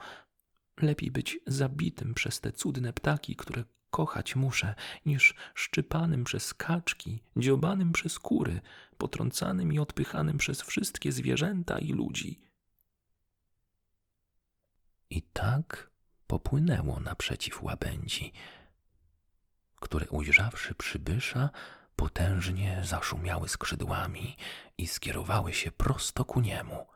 Lepiej 0.82 1.12
być 1.12 1.40
zabitym 1.48 2.14
przez 2.14 2.42
te 2.42 2.52
cudne 2.52 2.94
ptaki, 2.94 3.36
które 3.36 3.64
kochać 3.90 4.36
muszę, 4.36 4.76
niż 5.06 5.36
szczypanym 5.56 6.24
przez 6.24 6.54
kaczki, 6.54 7.24
dziobanym 7.38 7.92
przez 7.92 8.20
kury, 8.20 8.62
potrącanym 8.98 9.74
i 9.74 9.80
odpychanym 9.80 10.38
przez 10.38 10.62
wszystkie 10.62 11.12
zwierzęta 11.12 11.80
i 11.80 11.94
ludzi. 11.94 12.42
I 15.10 15.22
tak 15.22 15.90
popłynęło 16.28 17.00
naprzeciw 17.00 17.64
łabędzi, 17.64 18.32
które 19.76 20.08
ujrzawszy 20.08 20.76
przybysza, 20.76 21.50
potężnie 21.96 22.82
zaszumiały 22.84 23.50
skrzydłami 23.50 24.38
i 24.78 24.88
skierowały 24.88 25.54
się 25.54 25.72
prosto 25.72 26.26
ku 26.26 26.42
niemu. 26.42 26.92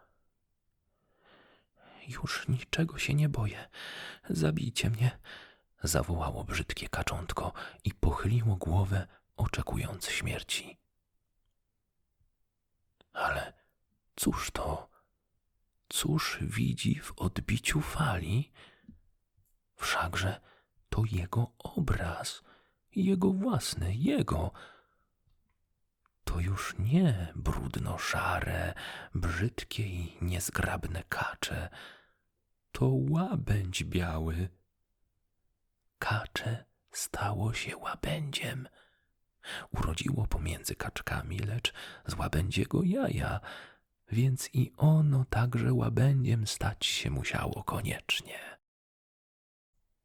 Już 2.08 2.48
niczego 2.48 2.98
się 2.98 3.14
nie 3.14 3.30
boję. 3.30 3.70
Zabijcie 4.30 4.90
mnie, 4.90 5.20
zawołało 5.84 6.44
brzydkie 6.44 6.90
kaczątko 6.90 7.54
i 7.84 7.94
pochyliło 7.94 8.56
głowę, 8.56 9.08
oczekując 9.38 10.10
śmierci. 10.10 10.78
Ale 13.14 13.54
cóż 14.16 14.52
to? 14.52 14.90
Cóż 15.90 16.38
widzi 16.42 17.00
w 17.00 17.14
odbiciu 17.18 17.82
fali? 17.82 18.52
Wszakże 19.76 20.42
to 20.90 21.04
jego 21.12 21.52
obraz, 21.60 22.44
jego 22.96 23.32
własny, 23.32 23.96
jego. 23.96 24.52
To 26.24 26.40
już 26.40 26.76
nie 26.80 27.34
brudno-szare, 27.36 28.74
brzydkie 29.16 29.84
i 29.84 30.18
niezgrabne 30.22 31.04
kacze. 31.10 31.70
To 32.72 32.92
łabędź 33.10 33.84
biały. 33.84 34.50
Kacze 36.00 36.66
stało 36.92 37.54
się 37.54 37.78
łabędziem. 37.78 38.68
Urodziło 39.72 40.28
pomiędzy 40.28 40.76
kaczkami, 40.76 41.40
lecz 41.40 41.74
z 42.06 42.14
łabędziego 42.14 42.84
jaja, 42.84 43.40
więc 44.12 44.50
i 44.54 44.72
ono 44.78 45.26
także 45.26 45.74
łabędziem 45.74 46.48
stać 46.48 46.86
się 46.86 47.10
musiało 47.10 47.64
koniecznie. 47.64 48.58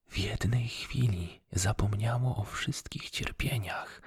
W 0.09 0.18
jednej 0.18 0.68
chwili 0.68 1.40
zapomniało 1.53 2.37
o 2.37 2.44
wszystkich 2.44 3.11
cierpieniach, 3.11 4.03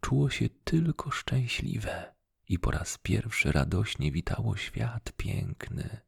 czuło 0.00 0.30
się 0.30 0.48
tylko 0.64 1.10
szczęśliwe 1.10 2.14
i 2.48 2.58
po 2.58 2.70
raz 2.70 2.98
pierwszy 2.98 3.52
radośnie 3.52 4.12
witało 4.12 4.56
świat 4.56 5.12
piękny. 5.16 6.00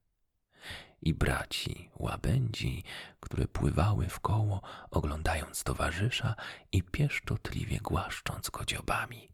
I 1.02 1.14
braci 1.14 1.90
łabędzi, 1.96 2.84
które 3.20 3.48
pływały 3.48 4.08
w 4.08 4.20
koło, 4.20 4.62
oglądając 4.90 5.64
towarzysza 5.64 6.34
i 6.72 6.82
pieszczotliwie 6.82 7.78
głaszcząc 7.78 8.50
go 8.50 8.64
dziobami. 8.64 9.28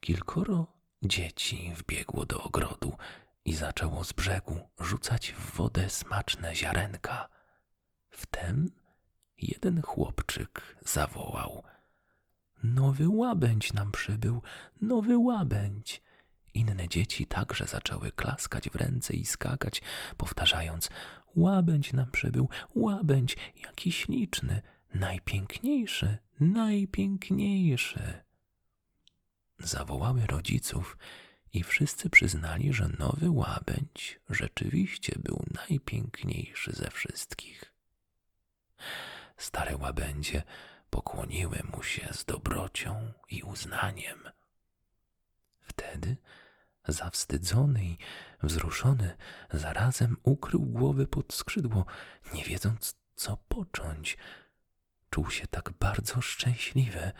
Kilkoro 0.00 0.66
dzieci 1.02 1.72
wbiegło 1.76 2.26
do 2.26 2.42
ogrodu 2.42 2.96
i 3.44 3.54
zaczęło 3.54 4.04
z 4.04 4.12
brzegu 4.12 4.68
rzucać 4.80 5.32
w 5.32 5.56
wodę 5.56 5.90
smaczne 5.90 6.54
ziarenka. 6.54 7.28
Wtem 8.10 8.70
jeden 9.38 9.82
chłopczyk 9.82 10.76
zawołał: 10.84 11.62
Nowy 12.62 13.08
łabędź 13.08 13.72
nam 13.72 13.92
przybył, 13.92 14.42
nowy 14.80 15.18
łabędź. 15.18 16.02
Inne 16.54 16.88
dzieci 16.88 17.26
także 17.26 17.66
zaczęły 17.66 18.12
klaskać 18.12 18.70
w 18.70 18.74
ręce 18.74 19.14
i 19.14 19.26
skakać, 19.26 19.82
powtarzając: 20.16 20.90
Łabędź 21.36 21.92
nam 21.92 22.10
przybył, 22.10 22.48
łabędź, 22.74 23.36
jaki 23.62 23.92
śliczny, 23.92 24.62
najpiękniejszy, 24.94 26.18
najpiękniejszy. 26.40 28.22
Zawołały 29.58 30.26
rodziców 30.26 30.96
i 31.52 31.62
wszyscy 31.62 32.10
przyznali, 32.10 32.72
że 32.72 32.88
nowy 32.98 33.30
łabędź 33.30 34.20
rzeczywiście 34.30 35.12
był 35.18 35.44
najpiękniejszy 35.54 36.72
ze 36.72 36.90
wszystkich. 36.90 37.74
Stare 39.36 39.76
łabędzie 39.76 40.42
pokłoniły 40.90 41.58
mu 41.72 41.82
się 41.82 42.08
z 42.12 42.24
dobrocią 42.24 43.12
i 43.30 43.42
uznaniem. 43.42 44.18
Wtedy, 45.92 46.16
zawstydzony 46.88 47.84
i 47.84 47.98
wzruszony, 48.42 49.16
zarazem 49.52 50.16
ukrył 50.22 50.60
głowę 50.60 51.06
pod 51.06 51.34
skrzydło, 51.34 51.86
nie 52.34 52.44
wiedząc, 52.44 52.96
co 53.14 53.36
począć. 53.48 54.18
Czuł 55.10 55.30
się 55.30 55.46
tak 55.46 55.70
bardzo 55.80 56.20
szczęśliwy. 56.20 57.12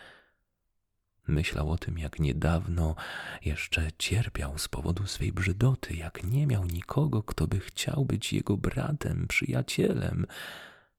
Myślał 1.27 1.71
o 1.71 1.77
tym, 1.77 1.97
jak 1.97 2.19
niedawno 2.19 2.95
jeszcze 3.41 3.91
cierpiał 3.91 4.57
z 4.57 4.67
powodu 4.67 5.07
swej 5.07 5.31
brzydoty, 5.33 5.93
jak 5.95 6.23
nie 6.23 6.47
miał 6.47 6.65
nikogo, 6.65 7.23
kto 7.23 7.47
by 7.47 7.59
chciał 7.59 8.05
być 8.05 8.33
jego 8.33 8.57
bratem, 8.57 9.27
przyjacielem. 9.27 10.25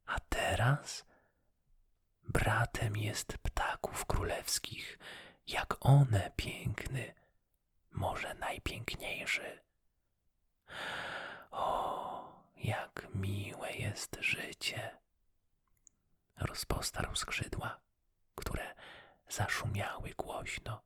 A 0.07 0.21
teraz 0.21 1.05
bratem 2.29 2.97
jest 2.97 3.39
ptaków 3.39 4.07
królewskich, 4.07 4.99
jak 5.47 5.77
one 5.81 6.31
piękny, 6.37 7.24
może 7.95 8.35
najpiękniejszy. 8.35 9.61
O, 11.51 12.33
jak 12.57 13.07
miłe 13.15 13.73
jest 13.73 14.17
życie! 14.21 14.99
Rozpostarł 16.37 17.15
skrzydła, 17.17 17.81
które 18.35 18.75
zaszumiały 19.29 20.11
głośno. 20.17 20.83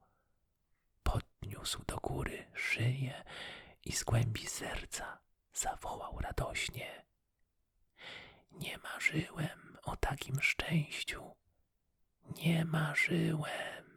Podniósł 1.02 1.84
do 1.84 1.96
góry 1.96 2.46
szyję 2.54 3.24
i 3.84 3.92
z 3.92 4.04
głębi 4.04 4.46
serca 4.46 5.18
zawołał 5.54 6.18
radośnie. 6.20 7.04
Nie 8.52 8.78
marzyłem 8.78 9.78
o 9.82 9.96
takim 9.96 10.40
szczęściu. 10.40 11.34
Nie 12.36 12.64
marzyłem. 12.64 13.87